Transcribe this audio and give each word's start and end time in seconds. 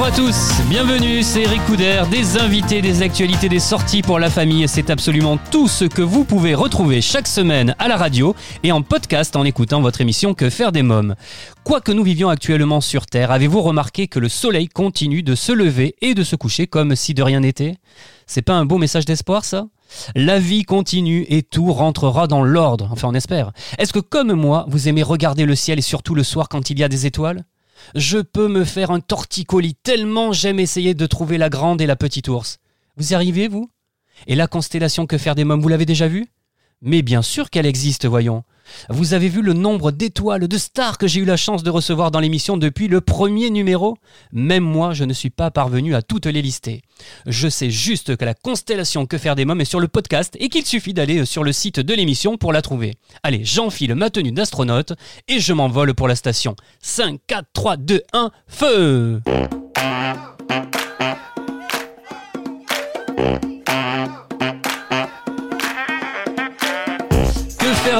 Bonjour 0.00 0.12
à 0.12 0.16
tous, 0.16 0.52
bienvenue, 0.70 1.24
c'est 1.24 1.42
Eric 1.42 1.60
des 2.08 2.38
invités, 2.38 2.80
des 2.80 3.02
actualités, 3.02 3.48
des 3.48 3.58
sorties 3.58 4.00
pour 4.00 4.20
la 4.20 4.30
famille, 4.30 4.68
c'est 4.68 4.90
absolument 4.90 5.40
tout 5.50 5.66
ce 5.66 5.86
que 5.86 6.02
vous 6.02 6.22
pouvez 6.22 6.54
retrouver 6.54 7.00
chaque 7.00 7.26
semaine 7.26 7.74
à 7.80 7.88
la 7.88 7.96
radio 7.96 8.36
et 8.62 8.70
en 8.70 8.80
podcast 8.80 9.34
en 9.34 9.42
écoutant 9.42 9.80
votre 9.80 10.00
émission 10.00 10.34
Que 10.34 10.50
faire 10.50 10.70
des 10.70 10.84
mômes. 10.84 11.16
Quoi 11.64 11.80
que 11.80 11.90
nous 11.90 12.04
vivions 12.04 12.28
actuellement 12.28 12.80
sur 12.80 13.06
Terre, 13.06 13.32
avez-vous 13.32 13.60
remarqué 13.60 14.06
que 14.06 14.20
le 14.20 14.28
soleil 14.28 14.68
continue 14.68 15.24
de 15.24 15.34
se 15.34 15.50
lever 15.50 15.96
et 16.00 16.14
de 16.14 16.22
se 16.22 16.36
coucher 16.36 16.68
comme 16.68 16.94
si 16.94 17.12
de 17.12 17.24
rien 17.24 17.40
n'était? 17.40 17.74
C'est 18.28 18.42
pas 18.42 18.54
un 18.54 18.66
beau 18.66 18.78
message 18.78 19.04
d'espoir 19.04 19.44
ça? 19.44 19.66
La 20.14 20.38
vie 20.38 20.62
continue 20.62 21.26
et 21.28 21.42
tout 21.42 21.72
rentrera 21.72 22.28
dans 22.28 22.44
l'ordre, 22.44 22.88
enfin 22.92 23.08
on 23.08 23.14
espère. 23.14 23.50
Est-ce 23.78 23.92
que 23.92 23.98
comme 23.98 24.32
moi, 24.34 24.64
vous 24.68 24.86
aimez 24.86 25.02
regarder 25.02 25.44
le 25.44 25.56
ciel 25.56 25.80
et 25.80 25.82
surtout 25.82 26.14
le 26.14 26.22
soir 26.22 26.48
quand 26.48 26.70
il 26.70 26.78
y 26.78 26.84
a 26.84 26.88
des 26.88 27.04
étoiles? 27.04 27.44
Je 27.94 28.18
peux 28.18 28.48
me 28.48 28.64
faire 28.64 28.90
un 28.90 29.00
torticolis 29.00 29.74
tellement 29.74 30.32
j'aime 30.32 30.60
essayer 30.60 30.94
de 30.94 31.06
trouver 31.06 31.38
la 31.38 31.48
grande 31.48 31.80
et 31.80 31.86
la 31.86 31.96
petite 31.96 32.28
ours. 32.28 32.58
Vous 32.96 33.12
y 33.12 33.14
arrivez, 33.14 33.48
vous? 33.48 33.70
Et 34.26 34.34
la 34.34 34.46
constellation 34.48 35.06
Que 35.06 35.18
faire 35.18 35.34
des 35.34 35.44
mômes, 35.44 35.60
vous 35.60 35.68
l'avez 35.68 35.86
déjà 35.86 36.08
vue? 36.08 36.26
Mais 36.82 37.02
bien 37.02 37.22
sûr 37.22 37.50
qu'elle 37.50 37.66
existe, 37.66 38.06
voyons. 38.06 38.44
Vous 38.88 39.14
avez 39.14 39.28
vu 39.28 39.42
le 39.42 39.52
nombre 39.52 39.90
d'étoiles, 39.90 40.48
de 40.48 40.58
stars 40.58 40.98
que 40.98 41.06
j'ai 41.06 41.20
eu 41.20 41.24
la 41.24 41.36
chance 41.36 41.62
de 41.62 41.70
recevoir 41.70 42.10
dans 42.10 42.20
l'émission 42.20 42.56
depuis 42.56 42.88
le 42.88 43.00
premier 43.00 43.50
numéro? 43.50 43.96
Même 44.32 44.64
moi, 44.64 44.92
je 44.92 45.04
ne 45.04 45.12
suis 45.12 45.30
pas 45.30 45.50
parvenu 45.50 45.94
à 45.94 46.02
toutes 46.02 46.26
les 46.26 46.42
lister. 46.42 46.82
Je 47.26 47.48
sais 47.48 47.70
juste 47.70 48.16
que 48.16 48.24
la 48.24 48.34
constellation 48.34 49.06
Que 49.06 49.18
faire 49.18 49.36
des 49.36 49.44
mômes 49.44 49.60
est 49.60 49.64
sur 49.64 49.80
le 49.80 49.88
podcast 49.88 50.36
et 50.40 50.48
qu'il 50.48 50.66
suffit 50.66 50.94
d'aller 50.94 51.24
sur 51.24 51.44
le 51.44 51.52
site 51.52 51.80
de 51.80 51.94
l'émission 51.94 52.36
pour 52.36 52.52
la 52.52 52.62
trouver. 52.62 52.94
Allez, 53.22 53.44
j'enfile 53.44 53.94
ma 53.94 54.10
tenue 54.10 54.32
d'astronaute 54.32 54.92
et 55.28 55.40
je 55.40 55.52
m'envole 55.52 55.94
pour 55.94 56.08
la 56.08 56.16
station. 56.16 56.56
5, 56.80 57.20
4, 57.26 57.46
3, 57.52 57.76
2, 57.76 58.02
1, 58.12 58.30
feu 58.46 59.20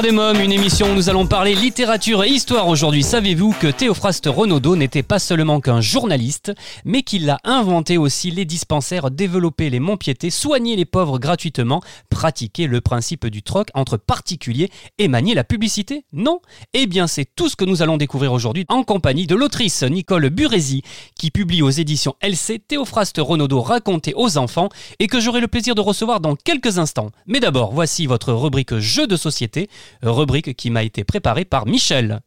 Des 0.01 0.11
mômes, 0.11 0.39
une 0.39 0.53
émission 0.53 0.91
où 0.91 0.95
nous 0.95 1.09
allons 1.09 1.27
parler 1.27 1.53
littérature 1.53 2.23
et 2.23 2.29
histoire 2.29 2.69
aujourd'hui. 2.69 3.03
Savez-vous 3.03 3.51
que 3.51 3.67
Théophraste 3.67 4.27
Renaudot 4.27 4.77
n'était 4.77 5.03
pas 5.03 5.19
seulement 5.19 5.59
qu'un 5.59 5.81
journaliste, 5.81 6.53
mais 6.85 7.01
qu'il 7.01 7.29
a 7.29 7.37
inventé 7.43 7.97
aussi 7.97 8.31
les 8.31 8.45
dispensaires, 8.45 9.11
développé 9.11 9.69
les 9.69 9.81
Montpiétés, 9.81 10.29
soigné 10.29 10.77
les 10.77 10.85
pauvres 10.85 11.19
gratuitement, 11.19 11.81
pratiqué 12.09 12.67
le 12.67 12.79
principe 12.79 13.27
du 13.27 13.43
troc 13.43 13.67
entre 13.73 13.97
particuliers 13.97 14.69
et 14.99 15.09
manier 15.09 15.33
la 15.33 15.43
publicité? 15.43 16.05
Non 16.13 16.39
Eh 16.73 16.87
bien, 16.87 17.07
c'est 17.07 17.25
tout 17.35 17.49
ce 17.49 17.57
que 17.57 17.65
nous 17.65 17.81
allons 17.81 17.97
découvrir 17.97 18.31
aujourd'hui 18.31 18.65
en 18.69 18.83
compagnie 18.83 19.27
de 19.27 19.35
l'autrice 19.35 19.83
Nicole 19.83 20.29
Burési, 20.29 20.81
qui 21.17 21.29
publie 21.29 21.61
aux 21.61 21.71
éditions 21.71 22.15
LC 22.21 22.61
Théophraste 22.65 23.17
Renaudot 23.19 23.61
raconté 23.61 24.13
aux 24.15 24.37
enfants 24.37 24.69
et 24.99 25.07
que 25.07 25.19
j'aurai 25.19 25.41
le 25.41 25.47
plaisir 25.47 25.75
de 25.75 25.81
recevoir 25.81 26.21
dans 26.21 26.37
quelques 26.37 26.77
instants. 26.77 27.11
Mais 27.27 27.41
d'abord, 27.41 27.73
voici 27.73 28.05
votre 28.05 28.31
rubrique 28.31 28.77
Jeux 28.77 29.07
de 29.07 29.17
société, 29.17 29.67
rubrique 30.01 30.55
qui 30.55 30.69
m'a 30.69 30.83
été 30.83 31.03
préparée 31.03 31.45
par 31.45 31.65
Michel. 31.65 32.21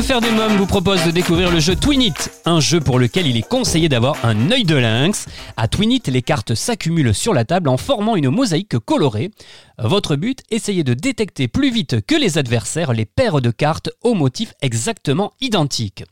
Que 0.00 0.06
faire 0.06 0.22
des 0.22 0.30
mômes 0.30 0.56
vous 0.56 0.64
propose 0.64 1.04
de 1.04 1.10
découvrir 1.10 1.50
le 1.50 1.60
jeu 1.60 1.76
Twinit, 1.76 2.14
un 2.46 2.58
jeu 2.58 2.80
pour 2.80 2.98
lequel 2.98 3.26
il 3.26 3.36
est 3.36 3.46
conseillé 3.46 3.90
d'avoir 3.90 4.16
un 4.24 4.50
œil 4.50 4.64
de 4.64 4.74
lynx. 4.74 5.26
À 5.58 5.68
Twinit, 5.68 6.00
les 6.06 6.22
cartes 6.22 6.54
s'accumulent 6.54 7.14
sur 7.14 7.34
la 7.34 7.44
table 7.44 7.68
en 7.68 7.76
formant 7.76 8.16
une 8.16 8.30
mosaïque 8.30 8.78
colorée. 8.78 9.30
Votre 9.76 10.16
but, 10.16 10.42
essayez 10.50 10.84
de 10.84 10.94
détecter 10.94 11.48
plus 11.48 11.70
vite 11.70 12.00
que 12.06 12.14
les 12.14 12.38
adversaires 12.38 12.94
les 12.94 13.04
paires 13.04 13.42
de 13.42 13.50
cartes 13.50 13.90
au 14.02 14.14
motif 14.14 14.54
exactement 14.62 15.32
identique. 15.42 16.04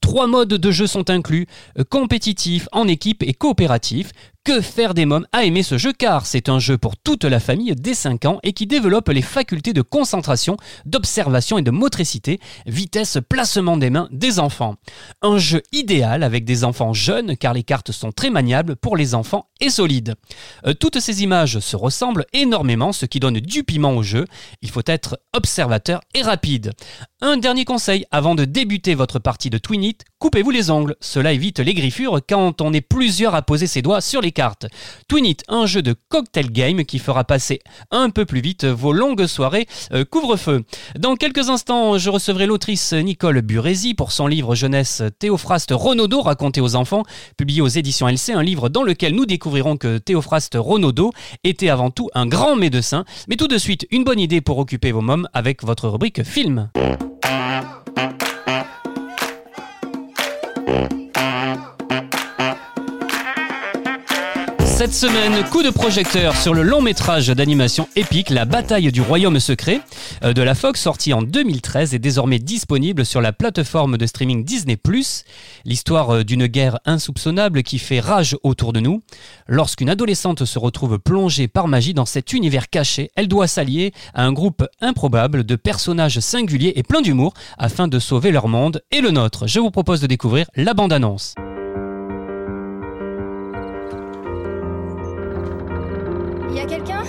Trois 0.00 0.26
modes 0.26 0.48
de 0.48 0.70
jeu 0.72 0.88
sont 0.88 1.08
inclus, 1.08 1.46
compétitif, 1.88 2.68
en 2.72 2.88
équipe 2.88 3.22
et 3.22 3.32
coopératif. 3.32 4.10
Que 4.46 4.60
faire 4.60 4.94
des 4.94 5.06
mômes 5.06 5.26
a 5.32 5.44
aimé 5.44 5.64
ce 5.64 5.76
jeu 5.76 5.92
car 5.92 6.24
c'est 6.24 6.48
un 6.48 6.60
jeu 6.60 6.78
pour 6.78 6.96
toute 6.96 7.24
la 7.24 7.40
famille 7.40 7.74
dès 7.76 7.94
5 7.94 8.26
ans 8.26 8.38
et 8.44 8.52
qui 8.52 8.68
développe 8.68 9.08
les 9.08 9.20
facultés 9.20 9.72
de 9.72 9.82
concentration, 9.82 10.56
d'observation 10.84 11.58
et 11.58 11.62
de 11.62 11.72
motricité, 11.72 12.38
vitesse, 12.64 13.18
placement 13.28 13.76
des 13.76 13.90
mains 13.90 14.08
des 14.12 14.38
enfants. 14.38 14.76
Un 15.20 15.38
jeu 15.38 15.64
idéal 15.72 16.22
avec 16.22 16.44
des 16.44 16.62
enfants 16.62 16.92
jeunes 16.92 17.36
car 17.36 17.54
les 17.54 17.64
cartes 17.64 17.90
sont 17.90 18.12
très 18.12 18.30
maniables 18.30 18.76
pour 18.76 18.96
les 18.96 19.16
enfants 19.16 19.48
et 19.60 19.68
solides. 19.68 20.14
Euh, 20.64 20.74
toutes 20.74 21.00
ces 21.00 21.24
images 21.24 21.58
se 21.58 21.74
ressemblent 21.74 22.26
énormément, 22.32 22.92
ce 22.92 23.04
qui 23.04 23.18
donne 23.18 23.40
du 23.40 23.64
piment 23.64 23.96
au 23.96 24.04
jeu. 24.04 24.26
Il 24.62 24.70
faut 24.70 24.86
être 24.86 25.18
observateur 25.32 26.02
et 26.14 26.22
rapide. 26.22 26.70
Un 27.22 27.38
dernier 27.38 27.64
conseil, 27.64 28.04
avant 28.10 28.34
de 28.34 28.44
débuter 28.44 28.94
votre 28.94 29.18
partie 29.18 29.48
de 29.48 29.56
Twinit, 29.56 29.96
coupez-vous 30.18 30.50
les 30.50 30.70
ongles. 30.70 30.96
Cela 31.00 31.32
évite 31.32 31.60
les 31.60 31.72
griffures 31.72 32.20
quand 32.28 32.60
on 32.60 32.74
est 32.74 32.82
plusieurs 32.82 33.34
à 33.34 33.40
poser 33.40 33.66
ses 33.66 33.80
doigts 33.80 34.02
sur 34.02 34.20
les 34.20 34.32
cartes. 34.32 34.66
Twinit, 35.08 35.38
un 35.48 35.64
jeu 35.64 35.80
de 35.80 35.94
cocktail 36.10 36.50
game 36.50 36.84
qui 36.84 36.98
fera 36.98 37.24
passer 37.24 37.60
un 37.90 38.10
peu 38.10 38.26
plus 38.26 38.42
vite 38.42 38.66
vos 38.66 38.92
longues 38.92 39.26
soirées 39.26 39.66
euh, 39.94 40.04
couvre-feu. 40.04 40.64
Dans 40.98 41.16
quelques 41.16 41.48
instants, 41.48 41.96
je 41.96 42.10
recevrai 42.10 42.44
l'autrice 42.44 42.92
Nicole 42.92 43.40
Burési 43.40 43.94
pour 43.94 44.12
son 44.12 44.26
livre 44.26 44.54
jeunesse 44.54 45.02
Théophraste 45.18 45.72
Renaudot 45.72 46.20
raconté 46.20 46.60
aux 46.60 46.76
enfants, 46.76 47.04
publié 47.38 47.62
aux 47.62 47.68
éditions 47.68 48.08
LC, 48.08 48.32
un 48.34 48.42
livre 48.42 48.68
dans 48.68 48.82
lequel 48.82 49.14
nous 49.14 49.24
découvrirons 49.24 49.78
que 49.78 49.96
Théophraste 49.96 50.58
Renaudot 50.58 51.12
était 51.44 51.70
avant 51.70 51.90
tout 51.90 52.10
un 52.12 52.26
grand 52.26 52.56
médecin. 52.56 53.06
Mais 53.26 53.36
tout 53.36 53.48
de 53.48 53.56
suite, 53.56 53.86
une 53.90 54.04
bonne 54.04 54.20
idée 54.20 54.42
pour 54.42 54.58
occuper 54.58 54.92
vos 54.92 55.00
mômes 55.00 55.30
avec 55.32 55.64
votre 55.64 55.88
rubrique 55.88 56.22
film. 56.22 56.68
Cette 64.76 64.92
semaine, 64.92 65.42
coup 65.48 65.62
de 65.62 65.70
projecteur 65.70 66.36
sur 66.36 66.52
le 66.52 66.62
long 66.62 66.82
métrage 66.82 67.28
d'animation 67.28 67.88
épique 67.96 68.28
La 68.28 68.44
bataille 68.44 68.92
du 68.92 69.00
royaume 69.00 69.40
secret 69.40 69.80
euh, 70.22 70.34
de 70.34 70.42
la 70.42 70.54
Fox 70.54 70.78
sorti 70.78 71.14
en 71.14 71.22
2013 71.22 71.94
et 71.94 71.98
désormais 71.98 72.38
disponible 72.38 73.06
sur 73.06 73.22
la 73.22 73.32
plateforme 73.32 73.96
de 73.96 74.04
streaming 74.04 74.44
Disney+. 74.44 74.78
L'histoire 75.64 76.16
euh, 76.16 76.24
d'une 76.24 76.46
guerre 76.46 76.78
insoupçonnable 76.84 77.62
qui 77.62 77.78
fait 77.78 78.00
rage 78.00 78.36
autour 78.42 78.74
de 78.74 78.80
nous. 78.80 79.02
Lorsqu'une 79.48 79.88
adolescente 79.88 80.44
se 80.44 80.58
retrouve 80.58 80.98
plongée 80.98 81.48
par 81.48 81.68
magie 81.68 81.94
dans 81.94 82.04
cet 82.04 82.34
univers 82.34 82.68
caché, 82.68 83.10
elle 83.16 83.28
doit 83.28 83.48
s'allier 83.48 83.94
à 84.12 84.24
un 84.24 84.32
groupe 84.34 84.62
improbable 84.82 85.44
de 85.44 85.56
personnages 85.56 86.20
singuliers 86.20 86.74
et 86.76 86.82
pleins 86.82 87.00
d'humour 87.00 87.32
afin 87.56 87.88
de 87.88 87.98
sauver 87.98 88.30
leur 88.30 88.46
monde 88.46 88.82
et 88.90 89.00
le 89.00 89.10
nôtre. 89.10 89.46
Je 89.46 89.58
vous 89.58 89.70
propose 89.70 90.02
de 90.02 90.06
découvrir 90.06 90.48
la 90.54 90.74
bande-annonce. 90.74 91.34
Y 96.56 96.60
a 96.60 96.66
quelqu'un? 96.66 97.04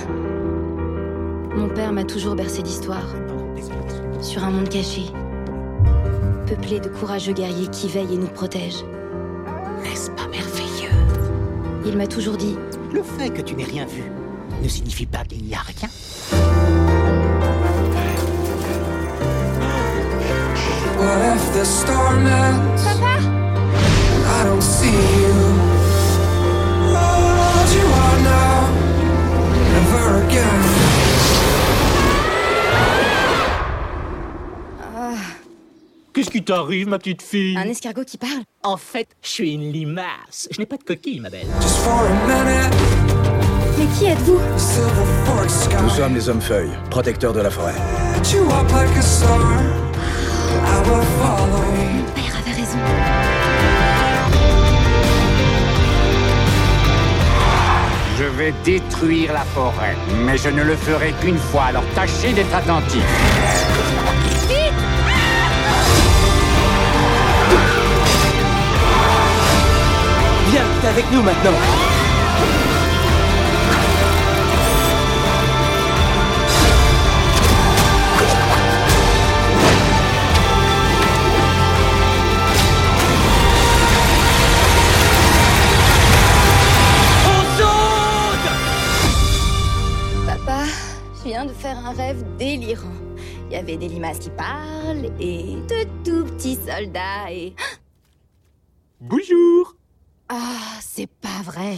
Mon 1.55 1.69
père 1.69 1.91
m'a 1.91 2.03
toujours 2.03 2.35
bercé 2.35 2.61
d'histoires. 2.61 3.15
Sur 4.21 4.43
un 4.43 4.51
monde 4.51 4.69
caché. 4.69 5.05
Peuplé 6.45 6.79
de 6.79 6.89
courageux 6.89 7.33
guerriers 7.33 7.67
qui 7.67 7.87
veillent 7.87 8.13
et 8.13 8.17
nous 8.17 8.27
protègent. 8.27 8.85
N'est-ce 9.83 10.11
pas 10.11 10.27
merveilleux? 10.27 10.91
Il 11.85 11.97
m'a 11.97 12.07
toujours 12.07 12.37
dit 12.37 12.55
Le 12.93 13.01
fait 13.01 13.29
que 13.29 13.41
tu 13.41 13.55
n'aies 13.55 13.63
rien 13.63 13.85
vu 13.85 14.03
ne 14.61 14.67
signifie 14.67 15.05
pas 15.05 15.23
qu'il 15.23 15.43
n'y 15.43 15.55
a 15.55 15.59
rien. 15.59 15.89
What 20.97 21.35
if 21.35 21.53
the 21.53 21.63
storm 21.63 22.25
ends? 22.25 22.83
Papa 22.83 23.19
I 24.29 24.43
don't 24.43 24.61
see 24.61 24.91
you. 24.91 25.33
What 26.91 27.67
you 27.75 27.87
are 28.03 28.19
now, 28.23 28.56
qui 36.37 36.43
t'arrive, 36.43 36.87
ma 36.87 36.99
petite 36.99 37.23
fille 37.23 37.57
Un 37.57 37.67
escargot 37.67 38.03
qui 38.03 38.17
parle 38.17 38.43
En 38.63 38.77
fait, 38.77 39.07
je 39.23 39.29
suis 39.29 39.53
une 39.53 39.71
limace. 39.71 40.47
Je 40.51 40.59
n'ai 40.59 40.67
pas 40.67 40.77
de 40.77 40.83
coquille, 40.83 41.19
ma 41.19 41.31
belle. 41.31 41.47
Mais 43.77 43.85
qui 43.97 44.05
êtes-vous? 44.05 44.39
Nous 45.81 45.89
sommes 45.89 46.13
les 46.13 46.29
hommes-feuilles, 46.29 46.69
protecteurs 46.91 47.33
de 47.33 47.39
la 47.41 47.49
forêt. 47.49 47.73
Mon 47.73 48.21
père 52.13 52.35
avait 52.37 52.53
raison. 52.53 52.77
Je 58.19 58.25
vais 58.25 58.53
détruire 58.63 59.33
la 59.33 59.43
forêt, 59.43 59.95
mais 60.23 60.37
je 60.37 60.49
ne 60.49 60.61
le 60.61 60.75
ferai 60.75 61.13
qu'une 61.19 61.39
fois, 61.39 61.63
alors 61.65 61.85
tâchez 61.95 62.33
d'être 62.33 62.53
attentif. 62.53 63.03
Avec 70.87 71.11
nous 71.11 71.21
maintenant. 71.21 71.51
Papa, 90.25 90.63
je 91.17 91.23
viens 91.25 91.45
de 91.45 91.51
faire 91.51 91.77
un 91.77 91.91
rêve 91.91 92.23
délirant. 92.37 92.83
Il 93.49 93.53
y 93.53 93.55
avait 93.57 93.77
des 93.77 93.89
limaces 93.89 94.19
qui 94.19 94.29
parlent 94.29 95.11
et 95.19 95.55
de 95.67 95.83
tout 96.03 96.25
petits 96.33 96.55
soldats 96.55 97.29
et... 97.29 97.53
Bonjour 99.01 99.66
Ah, 100.29 100.35
c'est 100.81 101.07
pas 101.07 101.41
vrai. 101.45 101.77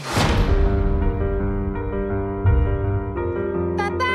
Papa 3.77 4.13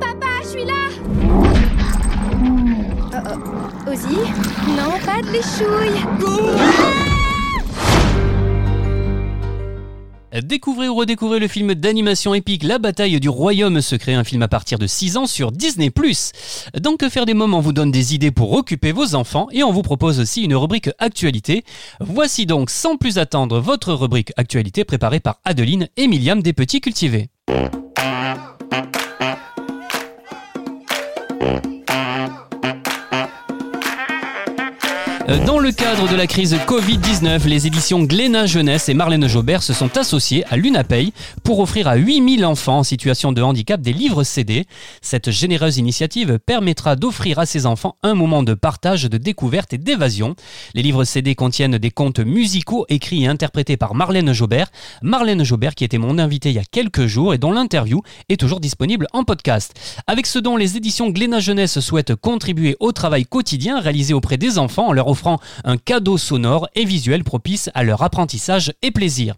Papa, 0.00 0.26
je 0.42 0.48
suis 0.48 0.64
là 0.64 0.88
Oh, 3.14 3.16
oh. 3.86 3.90
Ozzy? 3.90 4.18
Non, 4.76 4.98
pas 5.04 5.22
de 5.22 5.30
l'échouille 5.32 7.07
Découvrez 10.42 10.88
ou 10.88 10.94
redécouvrez 10.94 11.38
le 11.38 11.48
film 11.48 11.74
d'animation 11.74 12.34
épique 12.34 12.62
La 12.62 12.78
bataille 12.78 13.18
du 13.20 13.28
royaume 13.28 13.80
secret, 13.80 14.14
un 14.14 14.24
film 14.24 14.42
à 14.42 14.48
partir 14.48 14.78
de 14.78 14.86
6 14.86 15.16
ans 15.16 15.26
sur 15.26 15.52
Disney+. 15.52 15.92
Donc 16.80 17.00
Que 17.00 17.08
faire 17.08 17.26
des 17.26 17.34
moments 17.34 17.60
vous 17.60 17.72
donne 17.72 17.90
des 17.90 18.14
idées 18.14 18.30
pour 18.30 18.52
occuper 18.52 18.92
vos 18.92 19.14
enfants 19.14 19.48
et 19.52 19.62
on 19.62 19.72
vous 19.72 19.82
propose 19.82 20.20
aussi 20.20 20.42
une 20.42 20.54
rubrique 20.54 20.90
actualité. 20.98 21.64
Voici 22.00 22.46
donc 22.46 22.70
sans 22.70 22.96
plus 22.96 23.18
attendre 23.18 23.60
votre 23.60 23.92
rubrique 23.92 24.32
actualité 24.36 24.84
préparée 24.84 25.20
par 25.20 25.40
Adeline 25.44 25.88
et 25.96 26.08
Myriam 26.08 26.42
des 26.42 26.52
Petits 26.52 26.80
Cultivés. 26.80 27.30
Dans 35.28 35.58
le 35.58 35.72
cadre 35.72 36.08
de 36.08 36.16
la 36.16 36.26
crise 36.26 36.54
Covid-19, 36.54 37.46
les 37.46 37.66
éditions 37.66 38.02
Glénat 38.02 38.46
Jeunesse 38.46 38.88
et 38.88 38.94
Marlène 38.94 39.28
Jobert 39.28 39.62
se 39.62 39.74
sont 39.74 39.98
associées 39.98 40.42
à 40.48 40.56
l'UNAPEI 40.56 41.12
pour 41.44 41.60
offrir 41.60 41.86
à 41.86 41.96
8000 41.96 42.46
enfants 42.46 42.78
en 42.78 42.82
situation 42.82 43.30
de 43.30 43.42
handicap 43.42 43.78
des 43.78 43.92
livres 43.92 44.24
CD. 44.24 44.64
Cette 45.02 45.30
généreuse 45.30 45.76
initiative 45.76 46.38
permettra 46.38 46.96
d'offrir 46.96 47.38
à 47.38 47.44
ces 47.44 47.66
enfants 47.66 47.96
un 48.02 48.14
moment 48.14 48.42
de 48.42 48.54
partage, 48.54 49.04
de 49.04 49.18
découverte 49.18 49.74
et 49.74 49.78
d'évasion. 49.78 50.34
Les 50.72 50.80
livres 50.80 51.04
CD 51.04 51.34
contiennent 51.34 51.76
des 51.76 51.90
contes 51.90 52.20
musicaux 52.20 52.86
écrits 52.88 53.24
et 53.24 53.28
interprétés 53.28 53.76
par 53.76 53.94
Marlène 53.94 54.32
Jobert. 54.32 54.68
Marlène 55.02 55.44
Jobert 55.44 55.74
qui 55.74 55.84
était 55.84 55.98
mon 55.98 56.18
invitée 56.18 56.48
il 56.48 56.56
y 56.56 56.58
a 56.58 56.64
quelques 56.64 57.06
jours 57.06 57.34
et 57.34 57.38
dont 57.38 57.52
l'interview 57.52 58.00
est 58.30 58.40
toujours 58.40 58.60
disponible 58.60 59.06
en 59.12 59.24
podcast. 59.24 59.78
Avec 60.06 60.26
ce 60.26 60.38
dont 60.38 60.56
les 60.56 60.78
éditions 60.78 61.10
Glénat 61.10 61.40
Jeunesse 61.40 61.80
souhaitent 61.80 62.14
contribuer 62.14 62.78
au 62.80 62.92
travail 62.92 63.26
quotidien 63.26 63.78
réalisé 63.78 64.14
auprès 64.14 64.38
des 64.38 64.58
enfants 64.58 64.88
en 64.88 64.92
leur 64.92 65.08
offrant 65.08 65.17
un 65.26 65.76
cadeau 65.76 66.18
sonore 66.18 66.68
et 66.74 66.84
visuel 66.84 67.24
propice 67.24 67.70
à 67.74 67.82
leur 67.82 68.02
apprentissage 68.02 68.72
et 68.82 68.90
plaisir. 68.90 69.34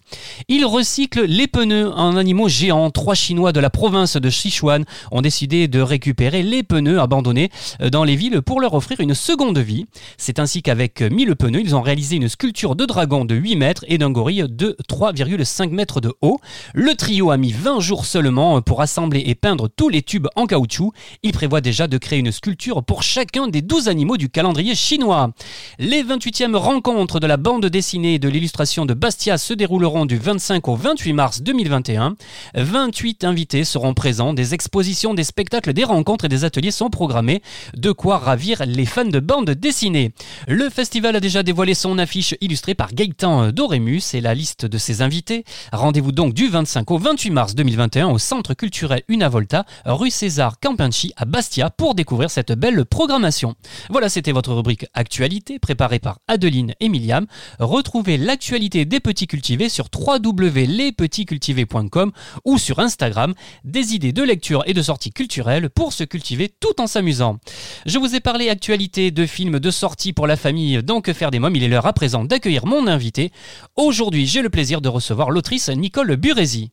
Ils 0.49 0.65
recyclent 0.65 1.25
les 1.25 1.47
pneus 1.47 1.91
en 1.93 2.17
animaux 2.17 2.49
géants. 2.49 2.91
Trois 2.91 3.15
Chinois 3.15 3.53
de 3.53 3.61
la 3.61 3.71
province 3.71 4.17
de 4.17 4.31
Sichuan 4.31 4.85
ont 5.11 5.23
décidé 5.23 5.69
de 5.69 5.81
récupérer 5.81 6.43
les 6.43 6.63
pneus 6.63 7.01
abandonnés 7.01 7.51
dans 7.91 8.05
les 8.05 8.17
villes 8.17 8.43
pour 8.43 8.61
leur 8.61 8.75
offrir 8.75 9.01
une 9.01 9.15
seconde 9.15 9.59
vie. 9.59 9.87
C'est 10.19 10.39
ainsi 10.39 10.63
qu'avec 10.63 11.01
1000 11.03 11.37
pneus, 11.37 11.61
ils 11.61 11.77
ont 11.77 11.83
réalisé 11.83 12.17
une 12.17 12.29
sculpture 12.29 12.77
de 12.77 12.85
dragon 12.85 13.25
de 13.25 13.35
8 13.35 13.57
mètres 13.57 13.85
et 13.89 13.99
d'un 13.99 14.11
gorille 14.11 14.45
de 14.49 14.77
3,5 14.89 15.71
mètres 15.71 16.01
de 16.01 16.13
haut. 16.23 16.39
Le 16.75 16.95
trio 16.95 17.31
a 17.31 17.37
mis 17.37 17.53
20 17.53 17.81
jours 17.81 18.05
seulement 18.05 18.61
pour 18.63 18.81
assembler 18.81 19.23
et 19.27 19.35
peindre 19.35 19.69
tous 19.69 19.89
les 19.89 20.03
tubes 20.03 20.29
en 20.37 20.47
caoutchouc. 20.47 20.93
Il 21.23 21.33
prévoit 21.33 21.61
déjà 21.61 21.87
de 21.87 21.99
créer 21.99 22.19
une 22.19 22.33
sculpture 22.33 22.83
pour 22.83 23.03
chacun 23.03 23.49
des 23.49 23.63
12 23.63 23.89
animaux 23.89 24.17
du 24.17 24.29
calendrier 24.29 24.75
chinois. 24.75 25.31
Les 25.79 26.03
28e 26.03 26.57
rencontres 26.57 27.21
de 27.21 27.27
la 27.27 27.37
bande 27.37 27.67
dessinée 27.67 28.15
et 28.15 28.19
de 28.19 28.29
l'illustration 28.29 28.87
de 28.87 28.95
Bastia 28.95 29.39
se 29.39 29.55
dérouleront 29.55 30.05
du 30.05 30.19
25 30.19 30.67
au 30.69 30.75
28 30.75 31.13
mars 31.13 31.43
2021. 31.43 32.17
28 32.55 33.25
invités 33.25 33.65
seront 33.65 33.95
présents, 33.95 34.33
des 34.33 34.53
expositions, 34.55 35.15
des 35.15 35.25
spectacles, 35.25 35.73
des 35.73 35.85
rencontres 35.85 36.25
et 36.25 36.29
des 36.29 36.45
ateliers 36.45 36.71
sont 36.71 36.91
programmés, 36.91 37.43
de 37.77 37.93
quoi 37.93 38.19
ravir 38.19 38.63
les 38.67 38.85
fans 38.85 39.05
de 39.05 39.21
bande 39.21 39.51
dessinée. 39.51 40.13
Le 40.49 40.69
festival 40.71 41.17
a 41.17 41.21
déjà 41.21 41.43
dévoilé 41.43 41.75
son 41.75 41.99
affiche 41.99 42.35
illustrée 42.41 42.75
par 42.75 42.93
Gaëtan 42.93 43.53
Dorémus 43.53 44.15
et 44.15 44.21
la 44.21 44.35
liste 44.35 44.67
de 44.67 44.79
ses 44.79 45.03
invités. 45.03 45.45
Rendez-vous 45.73 46.13
donc 46.13 46.35
du 46.35 46.49
25 46.49 46.91
au 46.91 46.99
28 46.99 47.31
mars 47.31 47.55
2021 47.55 48.09
au 48.09 48.19
Centre 48.19 48.55
culturel 48.55 49.03
Una 49.09 49.29
Volta, 49.29 49.65
rue 49.85 50.11
César 50.11 50.59
Campinci 50.61 51.13
à 51.17 51.25
Bastia 51.27 51.71
pour 51.71 51.95
découvrir 51.95 52.31
cette 52.31 52.53
belle 52.53 52.85
programmation. 52.85 53.55
Voilà, 53.89 54.09
c'était 54.09 54.33
votre 54.33 54.53
rubrique 54.53 54.87
Actualité 54.95 55.60
préparée 55.61 55.99
par 55.99 56.19
Adeline 56.29 56.75
et 56.81 56.89
Myriam. 56.89 57.27
Retrouvez 57.59 58.17
l'actualité 58.17 58.85
des 58.85 59.01
petits 59.01 59.27
cultivés 59.27 59.69
sur 59.69 59.89
www.lespetitscultivés.com 59.95 62.13
ou 62.45 62.59
sur 62.59 62.79
Instagram. 62.81 63.35
Des 63.65 63.95
idées 63.95 64.13
de 64.13 64.23
lecture 64.23 64.63
et 64.67 64.75
de 64.75 64.83
sorties 64.83 65.13
culturelles 65.13 65.71
pour 65.71 65.93
se 65.93 66.05
cultiver 66.05 66.49
tout 66.49 66.81
en 66.81 66.87
s'amusant. 66.87 67.39
Je 67.87 67.99
vous 67.99 68.15
ai 68.15 68.21
parlé 68.21 68.49
actualité 68.49 69.11
de 69.11 69.27
films 69.27 69.61
de 69.61 69.71
sortie 69.71 70.13
pour 70.13 70.27
la 70.27 70.37
famille 70.37 70.83
dans 70.83 71.01
Que 71.01 71.13
faire 71.13 71.31
des 71.31 71.39
mômes. 71.39 71.57
Il 71.57 71.63
est 71.63 71.69
l'heure 71.69 71.87
à 71.87 71.93
présent 71.93 72.25
d'accueillir 72.25 72.67
mon 72.67 72.87
invité. 72.87 73.33
Aujourd'hui, 73.77 74.27
j'ai 74.27 74.43
le 74.43 74.51
plaisir 74.51 74.81
de 74.81 74.89
recevoir 74.89 75.31
l'autrice 75.31 75.69
Nicole 75.69 76.17
Burezi. 76.17 76.71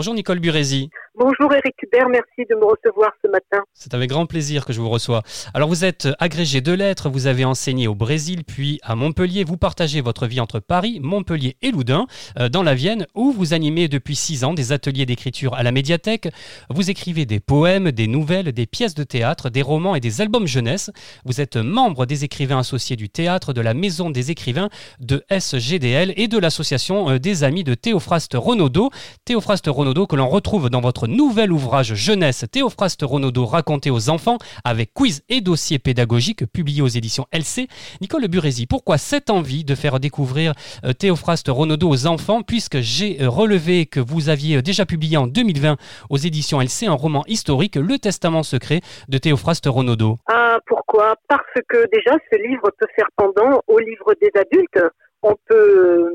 Bonjour 0.00 0.14
Nicole 0.14 0.38
Burezi. 0.38 0.88
Bonjour 1.14 1.52
Eric 1.52 1.74
Hubert, 1.82 2.08
merci 2.08 2.48
de 2.48 2.54
me 2.54 2.64
recevoir 2.64 3.10
ce 3.22 3.30
matin. 3.30 3.62
C'est 3.74 3.92
avec 3.92 4.08
grand 4.08 4.24
plaisir 4.24 4.64
que 4.64 4.72
je 4.72 4.80
vous 4.80 4.88
reçois. 4.88 5.22
Alors 5.52 5.68
vous 5.68 5.84
êtes 5.84 6.08
agrégé 6.18 6.62
de 6.62 6.72
lettres, 6.72 7.10
vous 7.10 7.26
avez 7.26 7.44
enseigné 7.44 7.86
au 7.86 7.94
Brésil 7.94 8.44
puis 8.46 8.80
à 8.82 8.94
Montpellier. 8.94 9.44
Vous 9.44 9.58
partagez 9.58 10.00
votre 10.00 10.26
vie 10.26 10.40
entre 10.40 10.60
Paris, 10.60 11.00
Montpellier 11.02 11.58
et 11.60 11.72
Loudun, 11.72 12.06
euh, 12.38 12.48
dans 12.48 12.62
la 12.62 12.74
Vienne, 12.74 13.06
où 13.14 13.32
vous 13.32 13.52
animez 13.52 13.88
depuis 13.88 14.16
six 14.16 14.44
ans 14.44 14.54
des 14.54 14.72
ateliers 14.72 15.04
d'écriture 15.04 15.52
à 15.54 15.62
la 15.62 15.72
médiathèque. 15.72 16.28
Vous 16.70 16.88
écrivez 16.88 17.26
des 17.26 17.40
poèmes, 17.40 17.92
des 17.92 18.06
nouvelles, 18.06 18.52
des 18.52 18.66
pièces 18.66 18.94
de 18.94 19.04
théâtre, 19.04 19.50
des 19.50 19.60
romans 19.60 19.96
et 19.96 20.00
des 20.00 20.22
albums 20.22 20.46
jeunesse. 20.46 20.90
Vous 21.26 21.42
êtes 21.42 21.56
membre 21.56 22.06
des 22.06 22.24
écrivains 22.24 22.60
associés 22.60 22.96
du 22.96 23.10
théâtre, 23.10 23.52
de 23.52 23.60
la 23.60 23.74
Maison 23.74 24.08
des 24.08 24.30
écrivains, 24.30 24.70
de 25.00 25.22
SGDL 25.28 26.14
et 26.16 26.28
de 26.28 26.38
l'association 26.38 27.10
euh, 27.10 27.18
des 27.18 27.44
amis 27.44 27.64
de 27.64 27.74
Théophraste 27.74 28.32
Renaudot. 28.34 28.88
Théophraste 29.26 29.66
Renaudot 29.66 29.89
que 29.90 30.14
l'on 30.14 30.28
retrouve 30.28 30.70
dans 30.70 30.80
votre 30.80 31.08
nouvel 31.08 31.50
ouvrage 31.50 31.94
jeunesse 31.94 32.44
Théophraste 32.50 33.02
Renaudot 33.02 33.44
raconté 33.44 33.90
aux 33.90 34.08
enfants 34.08 34.38
avec 34.64 34.94
quiz 34.94 35.22
et 35.28 35.40
dossier 35.40 35.80
pédagogique 35.80 36.46
publié 36.46 36.80
aux 36.80 36.86
éditions 36.86 37.26
LC. 37.32 37.66
Nicole 38.00 38.28
Burezi, 38.28 38.66
pourquoi 38.66 38.98
cette 38.98 39.30
envie 39.30 39.64
de 39.64 39.74
faire 39.74 39.98
découvrir 39.98 40.52
euh, 40.84 40.92
Théophraste 40.92 41.48
Renaudot 41.48 41.88
aux 41.88 42.06
enfants 42.06 42.42
puisque 42.42 42.78
j'ai 42.78 43.20
euh, 43.20 43.28
relevé 43.28 43.86
que 43.86 43.98
vous 43.98 44.28
aviez 44.28 44.58
euh, 44.58 44.62
déjà 44.62 44.86
publié 44.86 45.16
en 45.16 45.26
2020 45.26 45.76
aux 46.08 46.16
éditions 46.16 46.60
LC 46.60 46.84
un 46.86 46.92
roman 46.92 47.24
historique 47.26 47.74
Le 47.74 47.98
Testament 47.98 48.44
secret 48.44 48.82
de 49.08 49.18
Théophraste 49.18 49.66
Renaudot. 49.66 50.18
Ah, 50.28 50.58
pourquoi? 50.66 51.16
Parce 51.28 51.42
que 51.68 51.78
déjà, 51.92 52.16
ce 52.30 52.38
livre 52.38 52.70
peut 52.78 52.86
faire 52.94 53.08
pendant 53.16 53.60
au 53.66 53.80
livre 53.80 54.14
des 54.22 54.30
adultes. 54.38 54.78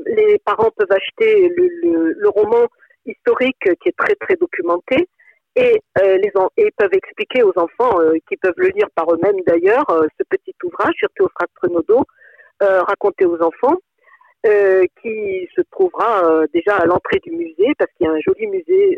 Les 0.06 0.38
parents 0.44 0.70
peuvent 0.76 0.90
acheter 0.90 1.52
le 1.56 2.28
roman 2.28 2.66
historique 3.06 3.68
qui 3.80 3.88
est 3.88 3.96
très 3.96 4.14
très 4.16 4.36
documenté 4.36 5.08
et 5.56 5.82
euh, 5.98 6.18
les 6.18 6.30
et 6.58 6.70
peuvent 6.76 6.92
expliquer 6.92 7.42
aux 7.42 7.52
enfants 7.56 7.98
euh, 8.00 8.18
qui 8.28 8.36
peuvent 8.36 8.54
le 8.58 8.68
lire 8.68 8.88
par 8.94 9.10
eux-mêmes 9.12 9.40
d'ailleurs 9.46 9.88
euh, 9.90 10.06
ce 10.18 10.24
petit 10.28 10.54
ouvrage 10.62 10.94
sur 10.98 11.08
Théophraste 11.16 11.50
euh, 12.62 12.82
raconté 12.82 13.24
aux 13.24 13.40
enfants 13.42 13.76
qui 15.02 15.48
se 15.56 15.60
trouvera 15.72 16.46
déjà 16.54 16.76
à 16.76 16.86
l'entrée 16.86 17.18
du 17.24 17.32
musée 17.32 17.72
parce 17.80 17.90
qu'il 17.94 18.06
y 18.06 18.08
a 18.08 18.12
un 18.12 18.20
joli 18.20 18.46
musée 18.46 18.96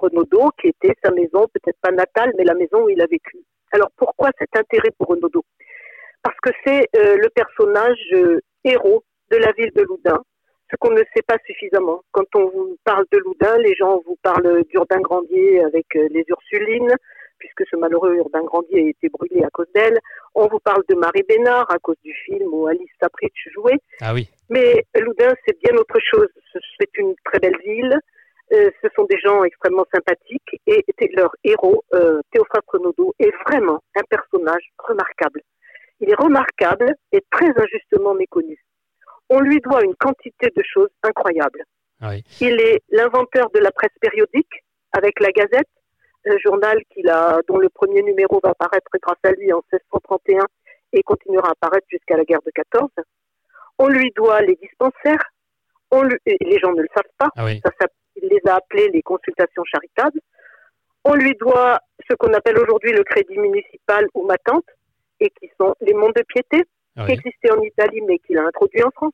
Renaudot 0.00 0.50
qui 0.58 0.68
était 0.68 0.94
sa 1.04 1.10
maison 1.10 1.46
peut-être 1.52 1.76
pas 1.82 1.90
natale 1.90 2.32
mais 2.38 2.44
la 2.44 2.54
maison 2.54 2.84
où 2.84 2.88
il 2.88 3.02
a 3.02 3.06
vécu. 3.06 3.36
Alors 3.72 3.90
pourquoi 3.98 4.30
cet 4.38 4.56
intérêt 4.56 4.88
pour 4.96 5.08
Renaudot? 5.08 5.44
Parce 6.22 6.38
que 6.42 6.48
c'est 6.64 6.88
le 6.94 7.28
personnage 7.28 8.00
héros 8.64 9.04
de 9.30 9.36
la 9.36 9.52
ville 9.52 9.72
de 9.74 9.82
Loudun 9.82 10.22
ce 10.70 10.76
qu'on 10.80 10.90
ne 10.90 11.02
sait 11.14 11.22
pas 11.26 11.36
suffisamment. 11.46 12.02
Quand 12.12 12.26
on 12.34 12.48
vous 12.48 12.76
parle 12.84 13.04
de 13.12 13.18
Loudun, 13.18 13.56
les 13.58 13.74
gens 13.74 14.02
vous 14.06 14.16
parlent 14.22 14.64
d'Urbain 14.64 15.00
Grandier 15.00 15.62
avec 15.62 15.86
euh, 15.96 16.08
les 16.10 16.24
Ursulines, 16.28 16.94
puisque 17.38 17.64
ce 17.70 17.76
malheureux 17.76 18.14
Urbain 18.16 18.42
Grandier 18.44 18.86
a 18.86 18.88
été 18.88 19.08
brûlé 19.08 19.44
à 19.44 19.50
cause 19.50 19.66
d'elle. 19.74 19.98
On 20.34 20.46
vous 20.48 20.58
parle 20.60 20.82
de 20.88 20.94
Marie 20.94 21.22
Bénard 21.28 21.70
à 21.70 21.78
cause 21.78 21.96
du 22.02 22.12
film 22.24 22.48
où 22.52 22.66
Alice 22.66 22.90
Sapritch 23.00 23.48
jouait. 23.54 23.78
Ah 24.00 24.12
oui. 24.14 24.28
Mais 24.48 24.84
Loudun, 24.98 25.34
c'est 25.46 25.58
bien 25.62 25.76
autre 25.76 25.98
chose. 26.00 26.28
Ce- 26.52 26.58
C'est 26.80 26.96
une 26.98 27.14
très 27.24 27.38
belle 27.38 27.58
ville. 27.64 27.98
Euh, 28.52 28.70
ce 28.82 28.88
sont 28.94 29.04
des 29.04 29.18
gens 29.18 29.42
extrêmement 29.44 29.84
sympathiques 29.92 30.60
et 30.66 30.84
leur 31.14 31.34
héros, 31.44 31.82
euh, 31.94 32.20
Renaudot, 32.68 33.12
est 33.18 33.32
vraiment 33.46 33.80
un 33.96 34.02
personnage 34.08 34.70
remarquable. 34.78 35.42
Il 36.00 36.10
est 36.10 36.14
remarquable 36.14 36.94
et 37.12 37.22
très 37.30 37.48
injustement 37.56 38.14
méconnu. 38.14 38.56
On 39.28 39.40
lui 39.40 39.60
doit 39.60 39.82
une 39.84 39.94
quantité 39.96 40.50
de 40.56 40.62
choses 40.62 40.90
incroyables. 41.02 41.64
Ah 42.00 42.10
oui. 42.10 42.22
Il 42.40 42.60
est 42.60 42.82
l'inventeur 42.90 43.50
de 43.50 43.58
la 43.58 43.70
presse 43.72 43.96
périodique 44.00 44.52
avec 44.92 45.18
la 45.20 45.30
Gazette, 45.32 45.68
un 46.26 46.38
journal 46.38 46.78
qu'il 46.92 47.08
a, 47.08 47.40
dont 47.48 47.58
le 47.58 47.68
premier 47.68 48.02
numéro 48.02 48.40
va 48.42 48.50
apparaître 48.50 48.90
grâce 49.02 49.18
à 49.24 49.30
lui 49.32 49.52
en 49.52 49.62
1631 49.72 50.44
et 50.92 51.02
continuera 51.02 51.48
à 51.48 51.52
apparaître 51.52 51.86
jusqu'à 51.90 52.16
la 52.16 52.24
guerre 52.24 52.42
de 52.44 52.50
14. 52.50 52.90
On 53.78 53.88
lui 53.88 54.10
doit 54.16 54.40
les 54.42 54.56
dispensaires. 54.56 55.24
On 55.90 56.02
lui- 56.02 56.18
les 56.26 56.58
gens 56.58 56.72
ne 56.72 56.82
le 56.82 56.88
savent 56.94 57.12
pas. 57.18 57.28
Ah 57.36 57.44
oui. 57.44 57.60
Ça 57.64 57.70
s'appelle- 57.80 57.96
il 58.22 58.28
les 58.28 58.40
a 58.50 58.56
appelés 58.56 58.88
les 58.88 59.02
consultations 59.02 59.62
charitables. 59.64 60.20
On 61.04 61.14
lui 61.14 61.34
doit 61.34 61.78
ce 62.08 62.14
qu'on 62.14 62.32
appelle 62.32 62.58
aujourd'hui 62.58 62.92
le 62.92 63.04
crédit 63.04 63.38
municipal 63.38 64.06
ou 64.14 64.24
ma 64.26 64.38
tante, 64.38 64.64
et 65.20 65.30
qui 65.30 65.50
sont 65.60 65.74
les 65.80 65.94
mondes 65.94 66.14
de 66.14 66.22
piété, 66.22 66.64
Qui 66.96 67.02
oui. 67.02 67.12
existaient 67.12 67.52
en 67.52 67.60
Italie 67.60 68.00
mais 68.06 68.18
qu'il 68.18 68.38
a 68.38 68.46
introduit 68.46 68.82
en 68.82 68.90
France. 68.90 69.12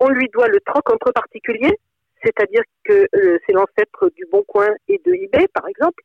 On 0.00 0.08
lui 0.08 0.28
doit 0.32 0.48
le 0.48 0.58
troc 0.60 0.90
entre 0.90 1.12
particuliers, 1.12 1.78
c'est-à-dire 2.24 2.62
que 2.84 3.06
euh, 3.14 3.38
c'est 3.46 3.52
l'ancêtre 3.52 4.10
du 4.16 4.26
Bon 4.32 4.42
Coin 4.42 4.70
et 4.88 5.00
de 5.04 5.14
eBay, 5.14 5.46
par 5.54 5.68
exemple. 5.68 6.02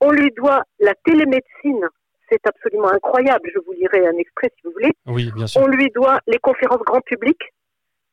On 0.00 0.10
lui 0.10 0.30
doit 0.32 0.64
la 0.80 0.94
télémédecine, 1.04 1.86
c'est 2.30 2.44
absolument 2.46 2.90
incroyable, 2.90 3.50
je 3.54 3.60
vous 3.64 3.72
lirai 3.72 4.06
un 4.06 4.16
extrait 4.16 4.50
si 4.56 4.62
vous 4.64 4.72
voulez. 4.72 4.92
Oui, 5.06 5.30
bien 5.34 5.46
sûr. 5.46 5.60
On 5.60 5.66
lui 5.66 5.88
doit 5.90 6.18
les 6.26 6.38
conférences 6.38 6.82
grand 6.82 7.00
public, 7.02 7.38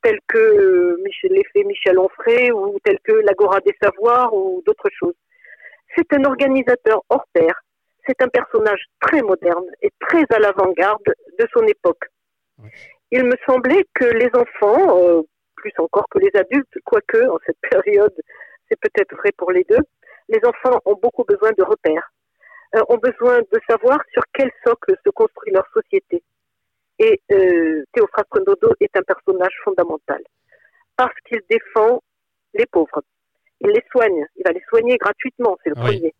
telles 0.03 0.19
que 0.27 0.37
euh, 0.37 1.03
l'effet 1.23 1.63
Michel 1.63 1.97
Onfray 1.97 2.51
ou 2.51 2.77
telles 2.83 2.99
que 3.03 3.13
l'Agora 3.13 3.59
des 3.61 3.75
Savoirs 3.81 4.33
ou 4.33 4.61
d'autres 4.65 4.89
choses. 4.91 5.15
C'est 5.95 6.11
un 6.13 6.23
organisateur 6.25 7.01
hors 7.09 7.25
pair. 7.33 7.53
C'est 8.05 8.21
un 8.21 8.27
personnage 8.27 8.83
très 9.01 9.21
moderne 9.21 9.65
et 9.81 9.91
très 9.99 10.23
à 10.29 10.39
l'avant-garde 10.39 11.03
de 11.39 11.47
son 11.53 11.65
époque. 11.65 12.05
Il 13.11 13.23
me 13.23 13.35
semblait 13.45 13.85
que 13.93 14.05
les 14.05 14.29
enfants, 14.35 15.01
euh, 15.01 15.21
plus 15.55 15.73
encore 15.77 16.07
que 16.09 16.19
les 16.19 16.31
adultes, 16.35 16.77
quoique 16.83 17.25
en 17.29 17.37
cette 17.45 17.59
période, 17.69 18.13
c'est 18.67 18.79
peut-être 18.79 19.15
vrai 19.15 19.31
pour 19.37 19.51
les 19.51 19.63
deux, 19.63 19.83
les 20.29 20.39
enfants 20.45 20.81
ont 20.85 20.95
beaucoup 21.01 21.23
besoin 21.23 21.51
de 21.57 21.63
repères, 21.63 22.11
euh, 22.75 22.81
ont 22.89 22.97
besoin 22.97 23.39
de 23.39 23.59
savoir 23.69 23.99
sur 24.11 24.23
quel 24.33 24.51
socle 24.65 24.95
se 25.05 25.09
construit 25.11 25.53
leur 25.53 25.65
société. 25.73 26.21
Et 26.99 27.21
euh, 27.31 27.83
Théophraste 27.93 28.27
Renaudot 28.31 28.73
est 28.81 28.95
un 28.97 29.03
personnage 29.03 29.55
fondamental 29.63 30.21
parce 30.97 31.13
qu'il 31.27 31.41
défend 31.49 32.01
les 32.55 32.65
pauvres. 32.65 33.03
Il 33.61 33.69
les 33.69 33.83
soigne, 33.91 34.25
il 34.35 34.43
va 34.43 34.51
les 34.51 34.63
soigner 34.67 34.97
gratuitement, 34.97 35.57
c'est 35.63 35.69
le 35.69 35.75
Oui. 35.77 35.99
premier. 35.99 36.13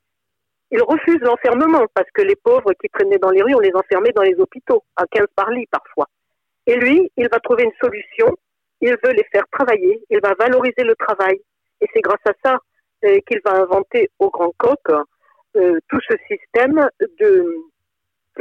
Il 0.70 0.82
refuse 0.84 1.20
l'enfermement 1.22 1.86
parce 1.94 2.10
que 2.12 2.22
les 2.22 2.36
pauvres 2.36 2.74
qui 2.74 2.89
traînaient 2.89 3.17
dans 3.17 3.29
les 3.32 3.41
rues, 3.41 3.56
on 3.56 3.60
les 3.60 3.74
enfermait 3.74 4.12
dans 4.12 4.22
les 4.22 4.36
hôpitaux, 4.36 4.84
à 4.96 5.06
15 5.08 5.27
par 5.36 5.50
lit 5.50 5.65
parfois. 5.67 6.08
Et 6.67 6.75
lui, 6.75 7.09
il 7.15 7.29
va 7.29 7.39
trouver 7.39 7.63
une 7.63 7.71
solution, 7.81 8.27
il 8.81 8.95
veut 9.03 9.13
les 9.13 9.24
faire 9.31 9.45
travailler, 9.51 10.03
il 10.09 10.19
va 10.21 10.33
valoriser 10.38 10.83
le 10.83 10.95
travail. 10.95 11.39
Et 11.79 11.88
c'est 11.93 12.01
grâce 12.01 12.25
à 12.25 12.33
ça 12.43 12.57
euh, 13.05 13.19
qu'il 13.25 13.39
va 13.45 13.53
inventer 13.62 14.09
au 14.19 14.29
Grand 14.29 14.51
Coq 14.57 14.79
euh, 14.89 15.79
tout 15.88 16.00
ce 16.09 16.15
système 16.27 16.89
de 17.19 17.55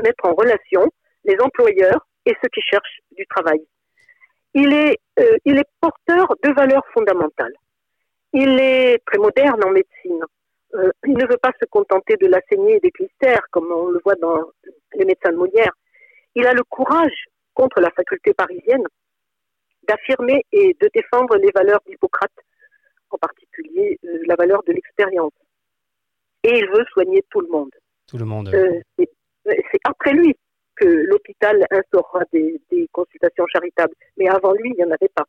mettre 0.02 0.24
en 0.24 0.34
relation 0.34 0.90
les 1.24 1.36
employeurs 1.40 2.06
et 2.26 2.34
ceux 2.42 2.48
qui 2.52 2.60
cherchent 2.62 3.00
du 3.12 3.24
travail. 3.26 3.60
Il 4.54 4.72
est, 4.72 4.98
euh, 5.20 5.36
il 5.44 5.58
est 5.58 5.68
porteur 5.80 6.34
de 6.42 6.50
valeurs 6.52 6.86
fondamentales. 6.92 7.54
Il 8.32 8.58
est 8.58 8.98
très 9.06 9.18
moderne 9.18 9.62
en 9.64 9.70
médecine. 9.70 10.20
Il 11.06 11.16
ne 11.16 11.26
veut 11.26 11.38
pas 11.38 11.52
se 11.58 11.64
contenter 11.66 12.16
de 12.16 12.26
la 12.26 12.40
saignée 12.50 12.76
et 12.76 12.80
des 12.80 12.90
clistères, 12.90 13.46
comme 13.50 13.70
on 13.72 13.86
le 13.86 14.00
voit 14.04 14.16
dans 14.16 14.50
les 14.94 15.06
médecins 15.06 15.30
de 15.30 15.36
Molière. 15.36 15.72
Il 16.34 16.46
a 16.46 16.52
le 16.52 16.64
courage, 16.64 17.28
contre 17.56 17.80
la 17.80 17.90
faculté 17.90 18.32
parisienne, 18.34 18.84
d'affirmer 19.88 20.44
et 20.52 20.76
de 20.80 20.88
défendre 20.94 21.36
les 21.36 21.50
valeurs 21.54 21.80
d'Hippocrate, 21.86 22.32
en 23.10 23.18
particulier 23.18 23.98
euh, 24.04 24.18
la 24.26 24.34
valeur 24.36 24.62
de 24.66 24.72
l'expérience. 24.72 25.32
Et 26.44 26.58
il 26.58 26.66
veut 26.68 26.84
soigner 26.92 27.24
tout 27.30 27.40
le 27.40 27.48
monde. 27.48 27.70
Tout 28.06 28.18
le 28.18 28.24
monde. 28.24 28.48
Euh, 28.54 28.80
c'est 28.98 29.08
c'est 29.44 29.80
après 29.84 30.12
lui 30.12 30.34
que 30.74 30.84
l'hôpital 30.84 31.64
instaurera 31.70 32.20
des, 32.32 32.60
des 32.70 32.88
consultations 32.92 33.46
charitables. 33.52 33.94
Mais 34.18 34.28
avant 34.28 34.52
lui, 34.52 34.70
il 34.70 34.76
n'y 34.76 34.84
en 34.84 34.90
avait 34.90 35.10
pas. 35.14 35.24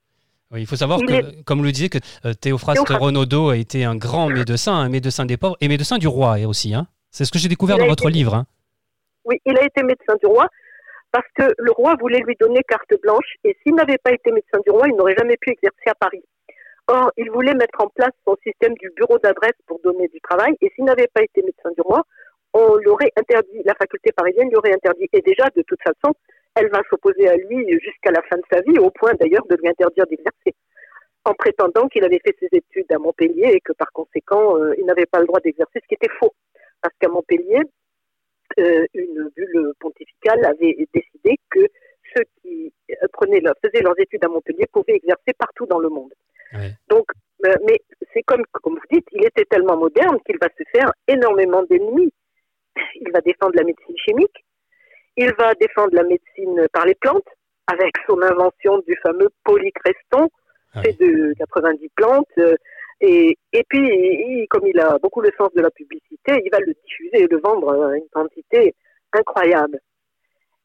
Oui, 0.52 0.62
il 0.62 0.66
faut 0.68 0.76
savoir 0.76 1.00
il 1.00 1.06
que, 1.08 1.14
est- 1.14 1.44
comme 1.44 1.64
le 1.64 1.72
disiez, 1.72 1.90
que 1.90 2.00
euh, 2.26 2.34
Théophraste 2.34 2.78
Théophraste. 2.80 3.02
Renaudot 3.04 3.50
a 3.50 3.58
été 3.58 3.84
un 3.86 3.96
grand 3.96 4.28
médecin, 4.30 4.74
un 4.74 4.90
médecin 4.90 5.26
des 5.26 5.38
pauvres 5.38 5.58
et 5.62 5.68
médecin 5.68 5.98
du 6.00 6.08
roi 6.08 6.38
aussi. 6.48 6.74
Hein. 6.74 6.88
C'est 7.12 7.26
ce 7.26 7.32
que 7.32 7.38
j'ai 7.40 7.48
découvert 7.50 7.78
Il 7.78 7.82
dans 7.82 7.88
votre 7.88 8.06
été- 8.10 8.14
livre. 8.18 8.34
hein. 8.36 8.46
Oui, 9.26 9.36
il 9.46 9.58
a 9.58 9.64
été 9.64 9.84
médecin 9.84 10.16
du 10.22 10.26
roi 10.26 10.48
parce 11.12 11.28
que 11.36 11.44
le 11.58 11.72
roi 11.72 11.96
voulait 12.00 12.20
lui 12.20 12.36
donner 12.40 12.62
carte 12.68 12.94
blanche 13.02 13.36
et 13.44 13.58
s'il 13.64 13.76
n'avait 13.76 13.98
pas 13.98 14.12
été 14.12 14.32
médecin 14.32 14.60
du 14.66 14.72
roi, 14.72 14.88
il 14.88 14.96
n'aurait 14.96 15.16
jamais 15.18 15.38
pu 15.38 15.52
exercer 15.52 15.88
à 15.88 15.96
Paris. 15.96 16.24
Or, 16.88 17.12
il 17.18 17.30
voulait 17.32 17.54
mettre 17.54 17.82
en 17.82 17.90
place 17.90 18.14
son 18.26 18.36
système 18.44 18.74
du 18.76 18.90
bureau 18.96 19.18
d'adresse 19.20 19.58
pour 19.66 19.80
donner 19.84 20.08
du 20.08 20.22
travail 20.22 20.56
et 20.62 20.72
s'il 20.76 20.86
n'avait 20.86 21.10
pas 21.14 21.24
été 21.24 21.42
médecin 21.42 21.72
du 21.76 21.82
roi, 21.82 22.04
on 22.54 22.76
l'aurait 22.78 23.12
interdit, 23.18 23.62
la 23.66 23.76
faculté 23.76 24.12
parisienne 24.12 24.50
lui 24.50 24.56
aurait 24.56 24.74
interdit. 24.74 25.08
Et 25.14 25.22
déjà, 25.22 25.50
de 25.56 25.62
toute 25.64 25.82
façon, 25.82 26.16
elle 26.56 26.70
va 26.70 26.82
s'opposer 26.90 27.28
à 27.28 27.36
lui 27.36 27.68
jusqu'à 27.80 28.12
la 28.12 28.22
fin 28.24 28.38
de 28.38 28.44
sa 28.52 28.62
vie, 28.62 28.80
au 28.80 28.90
point 28.90 29.12
d'ailleurs 29.20 29.46
de 29.48 29.56
lui 29.56 29.68
interdire 29.68 30.08
d'exercer, 30.08 30.56
en 31.26 31.34
prétendant 31.34 31.88
qu'il 31.88 32.04
avait 32.04 32.22
fait 32.26 32.36
ses 32.40 32.50
études 32.52 32.92
à 32.92 32.98
Montpellier 32.98 33.52
et 33.54 33.62
que 33.62 33.74
par 33.74 33.92
conséquent, 33.92 34.58
euh, 34.58 34.74
il 34.78 34.86
n'avait 34.86 35.06
pas 35.06 35.20
le 35.20 35.28
droit 35.28 35.40
d'exercer, 35.40 35.80
ce 35.82 35.88
qui 35.88 35.96
était 35.96 36.14
faux. 36.20 36.34
Parce 36.82 36.96
qu'à 37.00 37.10
Montpellier, 37.10 37.62
une 38.94 39.30
bulle 39.36 39.72
pontificale 39.80 40.44
avait 40.46 40.76
décidé 40.94 41.38
que 41.50 41.60
ceux 42.16 42.24
qui 42.42 42.74
euh, 42.92 43.08
prenaient 43.14 43.40
leur- 43.42 43.56
faisaient 43.64 43.84
leurs 43.84 44.00
études 44.00 44.24
à 44.24 44.28
Montpellier 44.30 44.66
pouvaient 44.72 44.96
exercer 44.96 45.34
partout 45.38 45.66
dans 45.66 45.80
le 45.80 45.90
monde. 45.90 46.14
Ouais. 46.54 46.72
Donc, 46.90 47.06
euh, 47.46 47.54
mais 47.68 47.78
c'est 48.14 48.24
comme, 48.24 48.44
comme 48.52 48.76
vous 48.76 48.88
dites, 48.98 49.06
il 49.12 49.26
était 49.26 49.46
tellement 49.46 49.78
moderne 49.78 50.18
qu'il 50.26 50.38
va 50.42 50.48
se 50.58 50.64
faire 50.72 50.92
énormément 51.08 51.64
d'ennemis. 51.64 52.12
Il 53.02 53.12
va 53.12 53.22
défendre 53.22 53.54
la 53.56 53.64
médecine 53.64 53.96
chimique, 53.98 54.46
il 55.18 55.34
va 55.38 55.54
défendre 55.56 55.94
la 55.94 56.04
médecine 56.04 56.68
par 56.72 56.86
les 56.86 56.96
plantes, 56.96 57.28
avec 57.68 57.92
son 58.08 58.22
invention 58.22 58.80
du 58.88 58.96
fameux 59.04 59.30
polycreston, 59.44 60.30
Ah 60.74 60.82
fait 60.84 60.94
de 60.94 61.34
90 61.40 61.90
plantes. 61.96 62.40
Et, 63.02 63.38
et 63.54 63.64
puis, 63.70 63.80
il- 63.80 64.48
comme 64.50 64.66
il 64.68 64.80
a 64.80 64.98
beaucoup 65.00 65.22
le 65.22 65.32
sens 65.38 65.54
de 65.54 65.62
la 65.62 65.72
publicité, 65.72 66.42
il 66.44 66.50
va 66.52 66.60
le 66.60 66.74
diffuser 66.86 67.24
et 67.24 67.28
le 67.28 67.38
vendre 67.40 67.72
à 67.90 67.96
une 67.98 68.08
quantité 68.12 68.74
incroyable. 69.14 69.80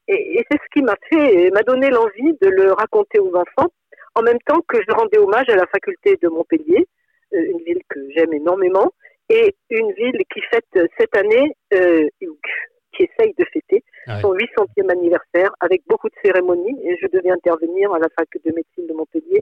Et, 0.07 0.37
et 0.37 0.45
c'est 0.49 0.57
ce 0.57 0.69
qui 0.73 0.81
m'a 0.83 0.95
fait, 1.09 1.49
m'a 1.51 1.63
donné 1.63 1.89
l'envie 1.89 2.33
de 2.41 2.49
le 2.49 2.71
raconter 2.73 3.19
aux 3.19 3.33
enfants, 3.35 3.69
en 4.15 4.21
même 4.21 4.39
temps 4.45 4.61
que 4.67 4.77
je 4.87 4.93
rendais 4.93 5.17
hommage 5.17 5.49
à 5.49 5.55
la 5.55 5.65
faculté 5.67 6.17
de 6.21 6.27
Montpellier, 6.27 6.87
euh, 7.33 7.51
une 7.51 7.59
ville 7.59 7.81
que 7.89 7.99
j'aime 8.15 8.33
énormément, 8.33 8.91
et 9.29 9.55
une 9.69 9.91
ville 9.93 10.21
qui 10.31 10.41
fête 10.51 10.89
cette 10.99 11.15
année, 11.15 11.55
euh, 11.73 12.07
qui 12.95 13.03
essaye 13.03 13.33
de 13.39 13.45
fêter 13.45 13.83
Ah 14.05 14.21
son 14.21 14.33
800e 14.33 14.89
anniversaire 14.91 15.51
avec 15.61 15.81
beaucoup 15.87 16.09
de 16.09 16.15
cérémonies. 16.23 16.77
Et 16.83 16.97
je 17.01 17.07
devais 17.07 17.31
intervenir 17.31 17.91
à 17.93 17.97
la 17.99 18.07
fac 18.15 18.27
de 18.45 18.51
médecine 18.51 18.85
de 18.85 18.93
Montpellier. 18.93 19.41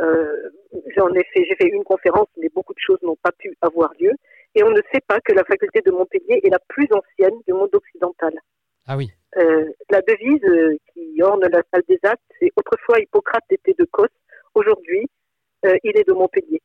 Euh, 0.00 0.50
J'en 0.96 1.12
ai 1.14 1.24
fait, 1.32 1.44
j'ai 1.44 1.54
fait 1.56 1.68
une 1.68 1.84
conférence, 1.84 2.28
mais 2.36 2.48
beaucoup 2.54 2.74
de 2.74 2.78
choses 2.78 2.98
n'ont 3.02 3.16
pas 3.16 3.32
pu 3.32 3.56
avoir 3.62 3.92
lieu. 3.98 4.12
Et 4.54 4.62
on 4.62 4.70
ne 4.70 4.80
sait 4.92 5.00
pas 5.06 5.20
que 5.20 5.32
la 5.32 5.44
faculté 5.44 5.80
de 5.84 5.90
Montpellier 5.90 6.40
est 6.42 6.50
la 6.50 6.58
plus 6.68 6.88
ancienne 6.92 7.40
du 7.46 7.52
monde 7.52 7.74
occidental. 7.74 8.32
Ah 8.86 8.96
oui. 8.96 9.10
Euh, 9.36 9.70
la 9.90 10.00
devise 10.02 10.42
euh, 10.44 10.76
qui 10.92 11.22
orne 11.22 11.42
la 11.42 11.62
salle 11.72 11.82
des 11.88 11.98
actes, 12.02 12.22
c'est 12.40 12.50
autrefois 12.56 12.98
Hippocrate 12.98 13.44
était 13.50 13.74
de 13.78 13.84
Cos, 13.84 14.06
aujourd'hui 14.54 15.06
euh, 15.66 15.76
il 15.84 15.96
est 15.98 16.06
de 16.08 16.12
Montpellier. 16.12 16.62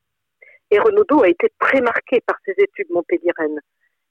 Et 0.71 0.79
Renaudot 0.79 1.23
a 1.23 1.27
été 1.27 1.49
très 1.59 1.81
marqué 1.81 2.21
par 2.25 2.37
ses 2.45 2.53
études 2.57 2.89
montpelliéraines. 2.89 3.59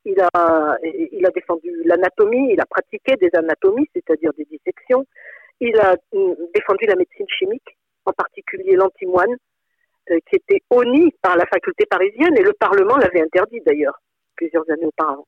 Il 0.05 0.21
a, 0.21 0.79
il 0.83 1.25
a 1.25 1.31
défendu 1.31 1.71
l'anatomie, 1.85 2.53
il 2.53 2.61
a 2.61 2.67
pratiqué 2.67 3.17
des 3.17 3.31
anatomies, 3.35 3.89
c'est-à-dire 3.95 4.33
des 4.35 4.45
dissections. 4.45 5.07
Il 5.61 5.77
a 5.79 5.97
mm, 6.13 6.35
défendu 6.55 6.87
la 6.87 6.97
médecine 6.97 7.27
chimique, 7.29 7.77
en 8.07 8.13
particulier 8.13 8.77
l'antimoine, 8.77 9.37
euh, 10.11 10.19
qui 10.29 10.37
était 10.37 10.63
honni 10.71 11.13
par 11.23 11.37
la 11.37 11.47
faculté 11.47 11.87
parisienne 11.87 12.37
et 12.37 12.43
le 12.43 12.53
Parlement 12.55 12.97
l'avait 12.97 13.23
interdit 13.23 13.61
d'ailleurs 13.65 14.01
plusieurs 14.37 14.69
années 14.71 14.87
auparavant. 14.87 15.27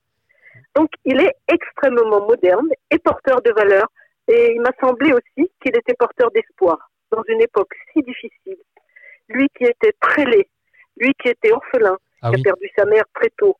Donc 0.75 0.90
il 1.04 1.21
est 1.21 1.35
extrêmement 1.49 2.26
moderne 2.26 2.69
et 2.90 2.99
porteur 2.99 3.40
de 3.43 3.52
valeurs. 3.52 3.88
Et 4.26 4.52
il 4.54 4.61
m'a 4.61 4.73
semblé 4.81 5.12
aussi 5.12 5.50
qu'il 5.61 5.76
était 5.76 5.95
porteur 5.95 6.31
d'espoir 6.31 6.90
dans 7.11 7.23
une 7.28 7.43
époque 7.43 7.73
si 7.93 8.02
difficile. 8.02 8.57
Lui 9.28 9.49
qui 9.57 9.64
était 9.64 9.93
très 10.00 10.25
laid, 10.25 10.49
lui 10.97 11.12
qui 11.21 11.28
était 11.28 11.52
orphelin, 11.52 11.97
Ah 12.23 12.31
qui 12.31 12.37
oui. 12.37 12.40
a 12.40 12.45
perdu 12.45 12.71
sa 12.76 12.85
mère 12.87 13.04
très 13.14 13.31
tôt, 13.37 13.57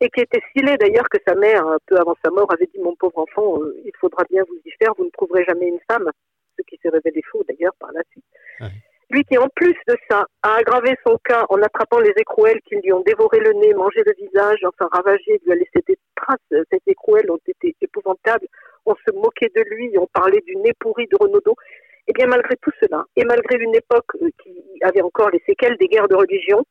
et 0.00 0.08
qui 0.10 0.20
était 0.20 0.42
si 0.52 0.62
laid 0.64 0.78
d'ailleurs 0.78 1.08
que 1.08 1.18
sa 1.26 1.34
mère, 1.34 1.66
un 1.66 1.78
peu 1.86 1.96
avant 1.96 2.16
sa 2.24 2.30
mort, 2.30 2.50
avait 2.52 2.66
dit 2.66 2.80
Mon 2.80 2.94
pauvre 2.96 3.18
enfant, 3.18 3.60
euh, 3.62 3.80
il 3.84 3.92
faudra 4.00 4.24
bien 4.30 4.42
vous 4.48 4.60
y 4.64 4.70
faire, 4.72 4.94
vous 4.96 5.04
ne 5.04 5.10
trouverez 5.10 5.44
jamais 5.44 5.68
une 5.68 5.80
femme. 5.90 6.10
Ce 6.58 6.62
qui 6.62 6.78
s'est 6.82 6.88
révélé 6.88 7.20
faux 7.30 7.44
d'ailleurs 7.48 7.74
par 7.78 7.92
la 7.92 8.00
suite. 8.10 8.24
Lui 9.16 9.24
qui, 9.24 9.38
en 9.38 9.48
plus 9.54 9.74
de 9.88 9.96
ça, 10.10 10.26
a 10.42 10.56
aggravé 10.56 10.94
son 11.06 11.16
cas 11.24 11.46
en 11.48 11.62
attrapant 11.62 12.00
les 12.00 12.12
écrouelles 12.18 12.60
qui 12.68 12.74
lui 12.76 12.92
ont 12.92 13.00
dévoré 13.00 13.40
le 13.40 13.54
nez, 13.54 13.72
mangé 13.72 14.02
le 14.04 14.12
visage, 14.12 14.58
enfin 14.62 14.90
ravagé, 14.92 15.40
lui 15.42 15.52
a 15.52 15.54
laissé 15.54 15.82
des 15.88 15.96
traces. 16.14 16.36
Ces 16.50 16.80
écrouelles 16.86 17.30
ont 17.30 17.38
été 17.46 17.74
épouvantables. 17.80 18.46
On 18.84 18.94
se 18.94 19.14
moquait 19.14 19.50
de 19.56 19.62
lui, 19.70 19.96
on 19.96 20.06
parlait 20.12 20.42
du 20.46 20.54
nez 20.56 20.74
pourri 20.78 21.06
de 21.06 21.16
Renaudot. 21.18 21.56
Et 22.08 22.12
bien 22.12 22.26
malgré 22.26 22.56
tout 22.56 22.70
cela, 22.78 23.06
et 23.16 23.24
malgré 23.24 23.56
une 23.56 23.74
époque 23.74 24.04
euh, 24.20 24.28
qui 24.42 24.62
avait 24.82 25.00
encore 25.00 25.30
les 25.30 25.42
séquelles 25.46 25.78
des 25.78 25.88
guerres 25.88 26.08
de 26.08 26.14
religion, 26.14 26.62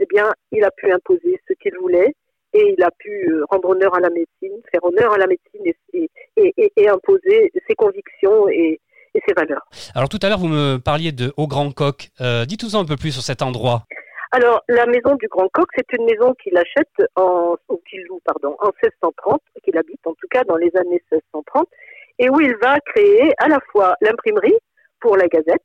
eh 0.00 0.06
bien, 0.06 0.28
il 0.50 0.64
a 0.64 0.72
pu 0.72 0.90
imposer 0.90 1.40
ce 1.46 1.52
qu'il 1.52 1.78
voulait 1.78 2.12
et 2.52 2.74
il 2.76 2.82
a 2.82 2.90
pu 2.98 3.30
euh, 3.30 3.44
rendre 3.48 3.68
honneur 3.68 3.94
à 3.94 4.00
la 4.00 4.10
médecine, 4.10 4.60
faire 4.72 4.82
honneur 4.82 5.12
à 5.12 5.18
la 5.18 5.28
médecine 5.28 5.72
et, 5.94 6.10
et 6.36 6.88
imposer 6.88 7.52
ses 7.68 7.76
convictions 7.76 8.48
et, 8.48 8.80
et 9.14 9.20
ses 9.26 9.34
valeurs. 9.34 9.66
Alors 9.94 10.08
tout 10.08 10.18
à 10.22 10.28
l'heure, 10.28 10.38
vous 10.38 10.48
me 10.48 10.78
parliez 10.78 11.12
de 11.12 11.32
Au 11.36 11.46
Grand 11.46 11.72
Coq. 11.72 12.10
Euh, 12.20 12.44
Dites-nous 12.44 12.76
un 12.76 12.84
peu 12.84 12.96
plus 12.96 13.12
sur 13.12 13.22
cet 13.22 13.42
endroit. 13.42 13.84
Alors, 14.32 14.62
la 14.68 14.86
maison 14.86 15.16
du 15.16 15.26
Grand 15.26 15.48
Coq, 15.48 15.66
c'est 15.76 15.92
une 15.92 16.04
maison 16.04 16.34
qu'il 16.34 16.56
achète 16.56 17.10
en, 17.16 17.56
ou 17.68 17.80
qu'il 17.88 18.04
loue, 18.04 18.20
pardon, 18.24 18.56
en 18.60 18.70
1630, 18.82 19.40
qu'il 19.64 19.76
habite 19.76 20.06
en 20.06 20.14
tout 20.14 20.28
cas 20.30 20.44
dans 20.44 20.56
les 20.56 20.70
années 20.76 21.02
1630, 21.12 21.66
et 22.20 22.30
où 22.30 22.40
il 22.40 22.54
va 22.62 22.78
créer 22.80 23.32
à 23.38 23.48
la 23.48 23.58
fois 23.72 23.96
l'imprimerie 24.00 24.54
pour 25.00 25.16
la 25.16 25.26
Gazette, 25.26 25.64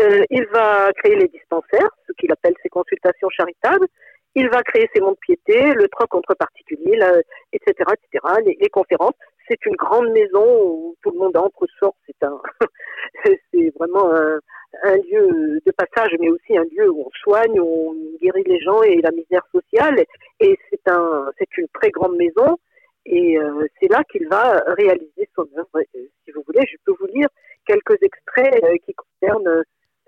euh, 0.00 0.24
il 0.30 0.46
va 0.46 0.90
créer 0.96 1.16
les 1.16 1.28
dispensaires, 1.28 1.90
ce 2.06 2.12
qu'il 2.14 2.32
appelle 2.32 2.54
ses 2.62 2.70
consultations 2.70 3.28
charitables, 3.28 3.86
il 4.34 4.48
va 4.48 4.62
créer 4.62 4.88
ses 4.94 5.00
monts 5.00 5.12
de 5.12 5.18
piété, 5.20 5.74
le 5.74 5.88
troc 5.88 6.14
entre 6.14 6.34
particuliers, 6.34 6.96
la, 6.96 7.12
etc., 7.52 7.74
etc., 7.78 8.34
les, 8.46 8.56
les 8.60 8.68
conférences. 8.68 9.14
C'est 9.48 9.64
une 9.66 9.76
grande 9.76 10.10
maison 10.10 10.44
où 10.62 10.96
tout 11.02 11.10
le 11.10 11.18
monde 11.18 11.36
entre, 11.36 11.66
sort. 11.78 11.94
C'est 12.06 12.26
un, 12.26 12.40
c'est 13.52 13.72
vraiment 13.78 14.12
un, 14.12 14.38
un 14.82 14.96
lieu 14.96 15.60
de 15.64 15.72
passage, 15.72 16.14
mais 16.20 16.28
aussi 16.28 16.56
un 16.56 16.64
lieu 16.64 16.90
où 16.90 17.02
on 17.06 17.10
soigne, 17.22 17.60
où 17.60 17.90
on 17.90 18.18
guérit 18.20 18.44
les 18.44 18.60
gens 18.60 18.82
et 18.82 19.00
la 19.00 19.10
misère 19.10 19.46
sociale. 19.52 20.04
Et 20.40 20.58
c'est 20.70 20.88
un, 20.88 21.30
c'est 21.38 21.56
une 21.58 21.68
très 21.68 21.90
grande 21.90 22.16
maison. 22.16 22.58
Et 23.04 23.38
euh, 23.38 23.66
c'est 23.80 23.88
là 23.88 24.02
qu'il 24.10 24.26
va 24.28 24.64
réaliser 24.66 25.28
son 25.36 25.46
œuvre. 25.56 25.80
Et, 25.94 26.10
si 26.24 26.32
vous 26.32 26.42
voulez, 26.46 26.66
je 26.70 26.76
peux 26.84 26.94
vous 26.98 27.06
lire 27.14 27.28
quelques 27.66 28.02
extraits 28.02 28.64
euh, 28.64 28.76
qui 28.84 28.94
concernent 28.94 29.62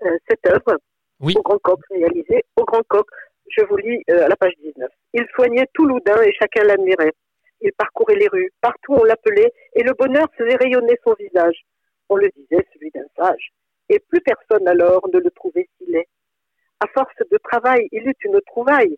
euh, 0.05 0.17
cette 0.27 0.45
œuvre 0.47 0.79
Oui. 1.21 1.33
au 1.37 1.41
Grand 1.41 1.59
Coq, 1.59 1.79
réalisée 1.89 2.43
au 2.57 2.65
Grand 2.65 2.83
Coq. 2.87 3.07
Je 3.49 3.63
vous 3.65 3.77
lis 3.77 4.03
euh, 4.09 4.25
à 4.25 4.27
la 4.27 4.35
page 4.35 4.53
19. 4.61 4.89
Il 5.13 5.25
soignait 5.33 5.67
tout 5.73 5.85
Loudun 5.85 6.21
et 6.21 6.33
chacun 6.33 6.63
l'admirait. 6.63 7.13
Il 7.61 7.71
parcourait 7.73 8.15
les 8.15 8.27
rues, 8.27 8.51
partout 8.61 8.93
on 8.93 9.03
l'appelait, 9.03 9.51
et 9.73 9.83
le 9.83 9.93
bonheur 9.93 10.27
faisait 10.37 10.55
rayonner 10.55 10.95
son 11.03 11.13
visage. 11.13 11.65
On 12.07 12.15
le 12.15 12.29
disait 12.35 12.65
celui 12.73 12.89
d'un 12.91 13.05
sage. 13.17 13.51
Et 13.89 13.99
plus 13.99 14.21
personne 14.21 14.67
alors 14.67 15.07
ne 15.13 15.19
le 15.19 15.31
trouvait 15.31 15.67
si 15.77 15.91
laid. 15.91 16.07
À 16.79 16.87
force 16.87 17.15
de 17.29 17.37
travail, 17.43 17.87
il 17.91 18.07
eut 18.07 18.15
une 18.23 18.39
trouvaille. 18.41 18.97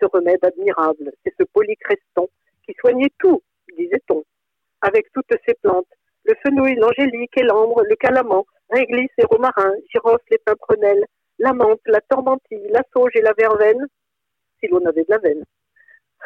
Ce 0.00 0.06
remède 0.06 0.44
admirable, 0.44 1.10
c'est 1.24 1.34
ce 1.38 1.44
polycreston 1.44 2.28
qui 2.64 2.74
soignait 2.78 3.12
tout, 3.18 3.42
disait-on, 3.76 4.24
avec 4.82 5.10
toutes 5.12 5.34
ses 5.46 5.54
plantes. 5.54 5.88
Le 6.24 6.34
fenouil, 6.42 6.74
l'angélique 6.76 7.36
et 7.36 7.42
l'ambre, 7.42 7.82
le 7.82 7.96
calaman, 7.96 8.44
réglisse 8.70 9.10
et 9.18 9.24
romarin, 9.24 9.72
girofle 9.90 10.34
et 10.34 10.38
pimprenelle, 10.38 11.06
la 11.38 11.52
menthe, 11.52 11.80
la 11.86 12.00
tormentille, 12.00 12.68
la 12.70 12.82
sauge 12.92 13.12
et 13.14 13.22
la 13.22 13.32
verveine, 13.32 13.86
si 14.60 14.68
l'on 14.68 14.84
avait 14.84 15.02
de 15.02 15.10
la 15.10 15.18
veine. 15.18 15.44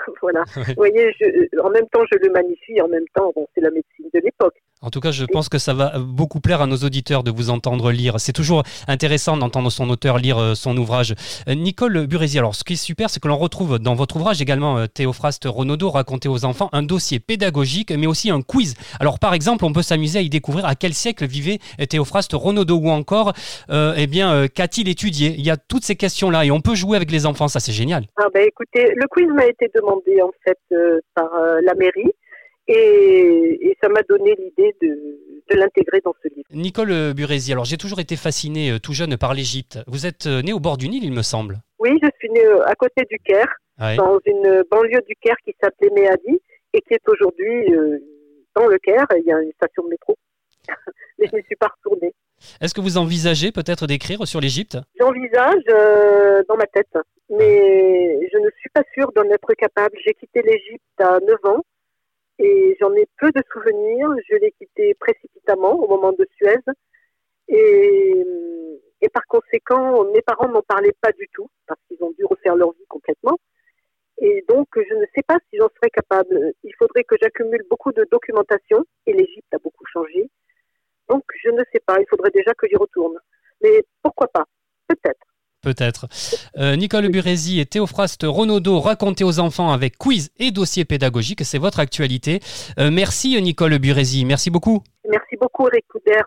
voilà. 0.23 0.45
Vous 0.57 0.75
voyez, 0.77 1.13
je, 1.19 1.61
en 1.61 1.71
même 1.71 1.89
temps, 1.89 2.03
je 2.11 2.19
le 2.19 2.31
magnifie, 2.31 2.81
en 2.81 2.89
même 2.89 3.07
temps, 3.15 3.33
bon, 3.35 3.47
c'est 3.55 3.61
la 3.61 3.71
médecine 3.71 4.09
de 4.13 4.21
l'époque. 4.21 4.57
En 4.83 4.89
tout 4.89 5.01
cas, 5.01 5.11
je 5.11 5.27
pense 5.27 5.51
que 5.51 5.59
ça 5.59 5.75
va 5.75 5.99
beaucoup 5.99 6.41
plaire 6.41 6.63
à 6.63 6.67
nos 6.67 6.79
auditeurs 6.79 7.23
de 7.23 7.31
vous 7.31 7.51
entendre 7.51 7.93
lire. 7.93 8.19
C'est 8.19 8.33
toujours 8.33 8.63
intéressant 8.89 9.37
d'entendre 9.37 9.69
son 9.69 9.91
auteur 9.91 10.17
lire 10.17 10.39
euh, 10.39 10.55
son 10.55 10.75
ouvrage. 10.75 11.15
Euh, 11.49 11.55
Nicole 11.55 12.07
Burézy, 12.07 12.39
alors 12.39 12.55
ce 12.55 12.65
qui 12.65 12.73
est 12.73 12.77
super, 12.77 13.11
c'est 13.11 13.21
que 13.21 13.29
l'on 13.29 13.37
retrouve 13.37 13.79
dans 13.79 13.95
votre 13.95 14.17
ouvrage 14.17 14.41
également 14.41 14.79
euh, 14.79 14.87
Théophraste 14.87 15.45
Renaudot 15.45 15.91
raconter 15.91 16.31
aux 16.31 16.47
enfants 16.47 16.71
un 16.73 16.83
dossier 16.83 17.21
pédagogique, 17.21 17.93
mais 17.93 18.07
aussi 18.07 18.31
un 18.31 18.41
quiz. 18.41 18.75
Alors 19.01 19.19
par 19.19 19.35
exemple, 19.35 19.67
on 19.67 19.73
peut 19.75 19.83
s'amuser 19.83 20.21
à 20.21 20.23
y 20.23 20.31
découvrir 20.31 20.65
à 20.65 20.75
quel 20.75 20.95
siècle 20.95 21.27
vivait 21.27 21.59
Théophraste 21.91 22.33
Renaudot 22.33 22.79
ou 22.79 22.89
encore, 22.89 23.35
eh 23.71 24.07
bien, 24.07 24.49
qu'a-t-il 24.49 24.89
étudié? 24.89 25.35
Il 25.37 25.45
y 25.45 25.51
a 25.51 25.59
toutes 25.59 25.85
ces 25.85 25.97
questions-là 25.97 26.47
et 26.47 26.51
on 26.51 26.63
peut 26.63 26.75
jouer 26.75 26.97
avec 26.97 27.11
les 27.11 27.27
enfants, 27.27 27.49
ça 27.49 27.61
c'est 27.61 27.73
génial. 27.73 28.05
Ah 28.17 28.29
ben 28.33 28.47
écoutez, 28.47 28.95
le 28.95 29.07
quiz 29.09 29.27
m'a 29.29 29.47
été 29.47 29.71
demandé 29.75 30.23
en 30.23 30.31
fait 30.45 30.59
par 31.15 31.29
la 31.63 31.75
mairie 31.75 32.13
et, 32.75 33.69
et 33.71 33.77
ça 33.83 33.89
m'a 33.89 34.03
donné 34.09 34.35
l'idée 34.37 34.75
de, 34.81 34.89
de 35.51 35.57
l'intégrer 35.57 36.01
dans 36.05 36.15
ce 36.23 36.29
livre. 36.29 36.47
Nicole 36.53 37.15
Burézy, 37.15 37.53
alors 37.53 37.65
j'ai 37.65 37.77
toujours 37.77 38.01
été 38.01 38.17
fasciné 38.17 38.71
euh, 38.73 38.79
tout 38.79 38.93
jeune 38.93 39.17
par 39.17 39.35
l'Égypte. 39.35 39.79
Vous 39.87 40.07
êtes 40.07 40.27
euh, 40.27 40.43
né 40.43 40.53
au 40.53 40.61
bord 40.61 40.77
du 40.77 40.89
Nil, 40.89 41.05
il 41.05 41.13
me 41.13 41.23
semble. 41.23 41.59
Oui, 41.79 41.99
je 42.03 42.09
suis 42.19 42.31
née 42.31 42.45
euh, 42.47 42.65
à 42.67 42.75
côté 42.75 43.05
du 43.11 43.19
Caire, 43.19 43.49
Ouais. 43.81 43.97
dans 43.97 44.19
une 44.27 44.63
banlieue 44.71 45.01
du 45.09 45.15
Caire 45.23 45.37
qui 45.45 45.55
s'appelait 45.61 45.89
Méadi 45.95 46.39
et 46.75 46.81
qui 46.83 46.93
est 46.95 47.09
aujourd'hui 47.09 47.73
euh, 47.75 47.99
dans 48.55 48.67
le 48.67 48.79
Caire. 48.79 49.07
Il 49.17 49.25
y 49.25 49.33
a 49.33 49.41
une 49.41 49.53
station 49.53 49.83
de 49.85 49.89
métro. 49.89 50.17
Mais 51.19 51.27
je 51.33 51.37
ne 51.37 51.43
suis 51.43 51.57
pas 51.57 51.69
retournée. 51.69 52.13
Est-ce 52.61 52.75
que 52.75 52.81
vous 52.83 52.99
envisagez 52.99 53.53
peut-être 53.53 53.87
d'écrire 53.87 54.27
sur 54.27 54.41
l'Égypte? 54.41 54.77
J'envisage 54.99 55.63
euh, 55.71 56.43
dans 56.49 56.57
ma 56.57 56.67
tête, 56.67 56.89
mais 57.29 58.19
je 58.33 58.39
ne 58.39 58.49
suis 58.59 58.71
pas 58.73 58.83
sûre 58.95 59.13
d'en 59.15 59.25
être 59.25 59.53
capable. 59.59 59.95
J'ai 60.07 60.15
quitté 60.15 60.41
l'Égypte 60.41 60.83
à 61.01 61.19
9 61.21 61.37
ans 61.45 61.63
et 62.41 62.77
j'en 62.81 62.93
ai 62.95 63.07
peu 63.19 63.31
de 63.31 63.43
souvenirs. 63.53 64.09
Je 64.29 64.37
l'ai 64.37 64.53
quitté 64.53 64.95
précipitamment 64.95 65.75
au 65.75 65.89
moment 65.89 66.13
de 66.13 66.27
Suez 66.37 66.57
et, 67.49 68.25
par 69.13 69.27
conséquent, 69.27 70.05
mes 70.13 70.23
parents 70.23 70.49
n'en 70.49 70.63
parlaient 70.63 70.97
pas 71.01 71.13
du 71.13 71.29
tout 71.33 71.49
parce 71.67 71.81
qu'ils 71.87 72.03
ont 72.03 72.13
dû 72.13 72.25
refaire 72.25 72.57
leur 72.57 72.73
vie 72.73 72.87
complètement. 72.89 73.39
Et 74.19 74.45
donc, 74.49 74.69
je 74.77 74.95
ne 74.95 75.05
sais 75.15 75.23
pas 75.27 75.39
si 75.49 75.59
j'en 75.59 75.69
serais 75.77 75.91
capable. 75.91 76.53
Il 76.63 76.75
faudrait 76.79 77.05
que 77.05 77.17
j'accumule 77.21 77.65
beaucoup 77.71 77.93
de 77.93 78.07
documentation 78.11 78.85
et 79.07 79.13
l'Égypte 79.13 79.53
a 79.53 79.59
beaucoup 79.59 79.85
changé. 79.93 80.31
Donc, 81.09 81.25
je 81.43 81.51
ne 81.51 81.63
sais 81.73 81.81
pas. 81.81 81.99
Il 82.01 82.07
faudrait 82.09 82.31
déjà 82.31 82.53
que 82.55 82.69
j'y 82.69 82.77
retourne. 82.77 83.19
Mais 83.63 83.83
pourquoi 84.03 84.29
pas? 84.29 84.45
Peut-être. 84.89 85.30
Peut-être. 85.63 86.07
Euh, 86.57 86.75
Nicole 86.77 87.09
Burézy 87.09 87.61
et 87.61 87.67
Théophraste 87.67 88.25
Renaudot 88.27 88.81
racontés 88.81 89.25
aux 89.25 89.41
enfants 89.41 89.73
avec 89.73 89.99
quiz 89.99 90.31
et 90.39 90.53
dossier 90.53 90.87
pédagogique. 90.87 91.45
C'est 91.45 91.59
votre 91.59 91.81
actualité. 91.81 92.41
Euh, 92.79 92.91
merci 92.91 93.41
Nicole 93.43 93.79
Burézy. 93.79 94.25
Merci 94.25 94.49
beaucoup. 94.49 94.83
Merci 95.11 95.37
beaucoup, 95.41 95.67
Eric 95.67 95.85
Couder. 95.89 96.21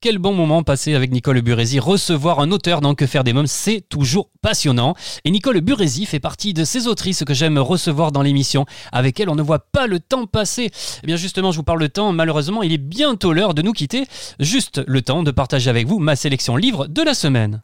Quel 0.00 0.18
bon 0.18 0.32
moment 0.32 0.62
passé 0.62 0.94
avec 0.94 1.10
Nicole 1.10 1.40
Burézy. 1.40 1.78
Recevoir 1.78 2.40
un 2.40 2.50
auteur 2.50 2.80
dans 2.80 2.94
Que 2.94 3.06
faire 3.06 3.24
des 3.24 3.32
mômes, 3.32 3.46
c'est 3.46 3.80
toujours 3.88 4.30
passionnant. 4.42 4.94
Et 5.24 5.30
Nicole 5.30 5.60
Burézy 5.60 6.06
fait 6.06 6.20
partie 6.20 6.52
de 6.52 6.64
ces 6.64 6.86
autrices 6.86 7.24
que 7.24 7.34
j'aime 7.34 7.58
recevoir 7.58 8.12
dans 8.12 8.22
l'émission. 8.22 8.66
Avec 8.92 9.18
elle, 9.18 9.30
on 9.30 9.36
ne 9.36 9.42
voit 9.42 9.60
pas 9.60 9.86
le 9.86 10.00
temps 10.00 10.26
passer. 10.26 10.70
Eh 11.02 11.06
bien, 11.06 11.16
justement, 11.16 11.50
je 11.50 11.56
vous 11.56 11.64
parle 11.64 11.80
de 11.80 11.86
temps. 11.86 12.12
Malheureusement, 12.12 12.62
il 12.62 12.72
est 12.72 12.78
bientôt 12.78 13.32
l'heure 13.32 13.54
de 13.54 13.62
nous 13.62 13.72
quitter. 13.72 14.04
Juste 14.38 14.82
le 14.86 15.02
temps 15.02 15.22
de 15.22 15.30
partager 15.30 15.70
avec 15.70 15.86
vous 15.86 15.98
ma 15.98 16.14
sélection 16.14 16.56
livre 16.56 16.86
de 16.86 17.02
la 17.02 17.14
semaine. 17.14 17.60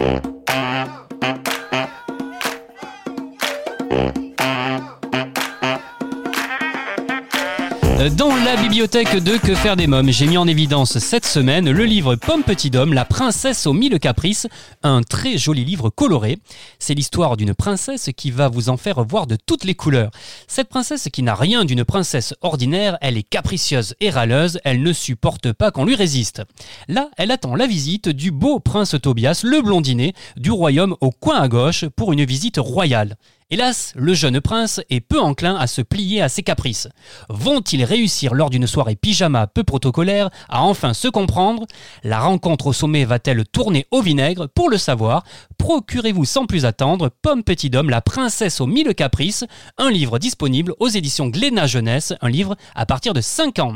Dans 8.10 8.34
la 8.34 8.56
bibliothèque 8.56 9.22
de 9.22 9.36
Que 9.36 9.54
faire 9.54 9.76
des 9.76 9.86
mômes, 9.86 10.10
j'ai 10.10 10.26
mis 10.26 10.36
en 10.36 10.48
évidence 10.48 10.98
cette 10.98 11.24
semaine 11.24 11.70
le 11.70 11.84
livre 11.84 12.16
Pomme 12.16 12.42
Petit 12.42 12.68
Dôme, 12.68 12.94
La 12.94 13.04
princesse 13.04 13.64
aux 13.68 13.72
mille 13.72 14.00
caprices, 14.00 14.48
un 14.82 15.02
très 15.02 15.38
joli 15.38 15.64
livre 15.64 15.88
coloré. 15.88 16.38
C'est 16.80 16.94
l'histoire 16.94 17.36
d'une 17.36 17.54
princesse 17.54 18.10
qui 18.16 18.32
va 18.32 18.48
vous 18.48 18.70
en 18.70 18.76
faire 18.76 19.04
voir 19.04 19.28
de 19.28 19.36
toutes 19.36 19.62
les 19.62 19.76
couleurs. 19.76 20.10
Cette 20.48 20.68
princesse 20.68 21.08
qui 21.12 21.22
n'a 21.22 21.36
rien 21.36 21.64
d'une 21.64 21.84
princesse 21.84 22.34
ordinaire, 22.40 22.98
elle 23.02 23.16
est 23.16 23.22
capricieuse 23.22 23.94
et 24.00 24.10
râleuse, 24.10 24.58
elle 24.64 24.82
ne 24.82 24.92
supporte 24.92 25.52
pas 25.52 25.70
qu'on 25.70 25.84
lui 25.84 25.94
résiste. 25.94 26.42
Là, 26.88 27.08
elle 27.18 27.30
attend 27.30 27.54
la 27.54 27.68
visite 27.68 28.08
du 28.08 28.32
beau 28.32 28.58
prince 28.58 28.96
Tobias, 29.00 29.42
le 29.44 29.62
blondinet, 29.62 30.12
du 30.36 30.50
royaume 30.50 30.96
au 31.00 31.12
coin 31.12 31.40
à 31.40 31.46
gauche 31.46 31.84
pour 31.94 32.12
une 32.12 32.24
visite 32.24 32.56
royale. 32.58 33.16
Hélas, 33.52 33.92
le 33.96 34.14
jeune 34.14 34.40
prince 34.40 34.80
est 34.88 35.00
peu 35.00 35.20
enclin 35.20 35.56
à 35.56 35.66
se 35.66 35.82
plier 35.82 36.22
à 36.22 36.30
ses 36.30 36.42
caprices. 36.42 36.88
Vont-ils 37.28 37.84
réussir 37.84 38.32
lors 38.32 38.48
d'une 38.48 38.66
soirée 38.66 38.96
pyjama 38.96 39.46
peu 39.46 39.62
protocolaire 39.62 40.30
à 40.48 40.62
enfin 40.62 40.94
se 40.94 41.06
comprendre? 41.06 41.66
La 42.02 42.18
rencontre 42.18 42.68
au 42.68 42.72
sommet 42.72 43.04
va-t-elle 43.04 43.44
tourner 43.44 43.86
au 43.90 44.00
vinaigre? 44.00 44.48
Pour 44.54 44.70
le 44.70 44.78
savoir, 44.78 45.22
procurez-vous 45.58 46.24
sans 46.24 46.46
plus 46.46 46.64
attendre 46.64 47.10
Pomme 47.20 47.42
Petit 47.42 47.68
Dôme, 47.68 47.90
la 47.90 48.00
princesse 48.00 48.58
aux 48.62 48.66
mille 48.66 48.94
caprices, 48.94 49.44
un 49.76 49.90
livre 49.90 50.18
disponible 50.18 50.72
aux 50.80 50.88
éditions 50.88 51.28
Glénat 51.28 51.66
Jeunesse, 51.66 52.14
un 52.22 52.30
livre 52.30 52.56
à 52.74 52.86
partir 52.86 53.12
de 53.12 53.20
5 53.20 53.58
ans. 53.58 53.74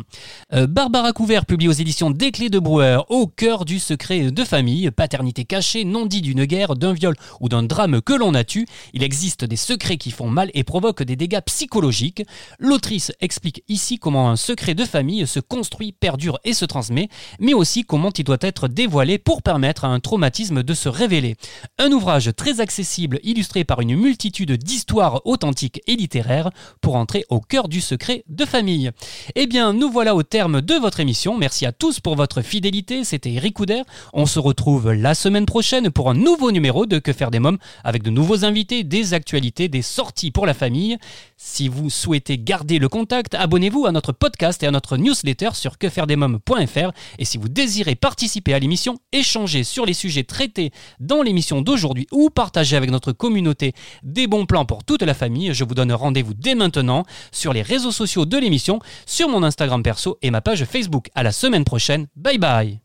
Euh, 0.55 0.67
Barbara 0.67 1.13
Couvert 1.13 1.45
publie 1.45 1.69
aux 1.69 1.73
éditions 1.73 2.11
Des 2.11 2.31
Clés 2.31 2.49
de 2.49 2.59
Brouwer, 2.59 3.01
au 3.11 3.27
cœur 3.27 3.67
du 3.67 3.79
secret 3.79 4.31
de 4.31 4.45
famille, 4.45 4.91
paternité 4.91 5.45
cachée, 5.45 5.85
non 5.85 6.07
dit 6.07 6.23
d'une 6.23 6.47
guerre, 6.47 6.77
d'un 6.77 6.95
viol 6.95 7.15
ou 7.41 7.51
d'un 7.51 7.63
drame 7.63 8.01
que 8.01 8.15
l'on 8.15 8.33
a 8.33 8.43
tu. 8.43 8.67
Il 8.95 9.03
existe 9.03 9.45
des 9.45 9.66
secrets 9.67 9.97
qui 9.97 10.13
font 10.13 10.29
mal 10.29 10.51
et 10.55 10.63
provoquent 10.63 11.03
des 11.03 11.17
dégâts 11.17 11.41
psychologiques. 11.45 12.23
L'autrice 12.61 13.13
explique 13.21 13.65
ici 13.69 13.99
comment 13.99 14.31
un 14.31 14.37
secret 14.37 14.75
de 14.75 14.85
famille 14.85 15.27
se 15.27 15.41
construit, 15.41 15.93
perdure 15.93 16.39
et 16.45 16.53
se 16.53 16.65
transmet, 16.65 17.09
mais 17.41 17.53
aussi 17.53 17.85
comment 17.85 18.13
il 18.17 18.25
doit 18.25 18.37
être 18.41 18.69
dévoilé 18.69 19.19
pour 19.19 19.43
permettre 19.43 19.85
à 19.85 19.89
un 19.89 19.99
traumatisme 19.99 20.63
de 20.63 20.75
se 20.75 20.89
révéler. 20.89 21.35
Un 21.79 21.91
ouvrage 21.91 22.31
très 22.37 22.61
accessible, 22.61 23.19
illustré 23.25 23.65
par 23.65 23.81
une 23.81 23.97
multitude 23.97 24.53
d'histoires 24.53 25.21
authentiques 25.25 25.81
et 25.89 25.97
littéraires 25.97 26.51
pour 26.81 26.95
entrer 26.95 27.25
au 27.29 27.41
cœur 27.41 27.69
du 27.69 27.81
secret 27.81 28.23
de 28.29 28.45
famille. 28.45 28.93
Eh 29.35 29.47
bien, 29.47 29.73
nous 29.73 29.91
voilà 29.91 30.15
au 30.15 30.23
terme 30.23 30.61
de 30.61 30.75
votre 30.75 31.01
émission. 31.01 31.37
Merci 31.37 31.67
à 31.67 31.73
tous 31.73 31.99
pour 31.99 32.15
votre 32.15 32.41
fidélité. 32.41 33.03
C'était 33.03 33.33
Eric 33.33 33.55
Couder. 33.55 33.83
On 34.13 34.27
se 34.27 34.39
retrouve 34.39 34.93
la 34.93 35.15
semaine 35.15 35.47
prochaine 35.47 35.91
pour 35.91 36.09
un 36.11 36.15
nouveau 36.15 36.53
numéro 36.53 36.87
de 36.87 36.99
Que 36.99 37.13
faire 37.13 37.31
des 37.31 37.41
mômes 37.41 37.59
avec 37.83 38.03
de 38.03 38.11
nouveaux 38.11 38.45
invités, 38.45 38.85
des 38.85 39.15
actualités, 39.15 39.46
des 39.47 39.83
sorties 39.83 40.31
pour 40.31 40.47
la 40.47 40.55
famille. 40.55 40.99
Si 41.37 41.69
vous 41.69 41.91
souhaitez 41.91 42.39
garder 42.39 42.79
le 42.79 42.89
contact, 42.89 43.35
abonnez-vous 43.35 43.87
à 43.87 43.93
notre 43.93 44.13
podcast 44.13 44.63
et 44.63 44.67
à 44.67 44.71
notre 44.71 44.97
newsletter 44.97 45.51
sur 45.55 45.79
quefairedesmômes.fr. 45.79 46.91
Et 47.19 47.25
si 47.25 47.39
vous 47.39 47.49
désirez 47.49 47.95
participer 47.95 48.55
à 48.55 48.59
l'émission, 48.59 48.99
échanger 49.13 49.65
sur 49.65 49.87
les 49.87 49.95
sujets 49.95 50.25
traités 50.25 50.73
dans 51.01 51.23
l'émission 51.23 51.63
d'aujourd'hui 51.63 52.07
ou 52.13 52.31
partager 52.31 52.77
avec 52.77 52.91
notre 52.91 53.13
communauté 53.13 53.73
des 54.03 54.27
bons 54.27 54.47
plans 54.47 54.65
pour 54.65 54.85
toute 54.85 55.03
la 55.03 55.15
famille, 55.15 55.55
je 55.55 55.65
vous 55.65 55.75
donne 55.75 55.93
rendez-vous 55.93 56.35
dès 56.35 56.55
maintenant 56.55 57.05
sur 57.33 57.53
les 57.53 57.63
réseaux 57.63 57.93
sociaux 57.93 58.27
de 58.27 58.37
l'émission, 58.37 58.81
sur 59.07 59.29
mon 59.29 59.43
Instagram 59.43 59.83
perso 59.83 60.19
et 60.23 60.31
ma 60.31 60.41
page 60.41 60.65
Facebook. 60.65 61.09
À 61.15 61.23
la 61.23 61.33
semaine 61.33 61.65
prochaine. 61.65 62.07
Bye 62.17 62.39
bye. 62.39 62.81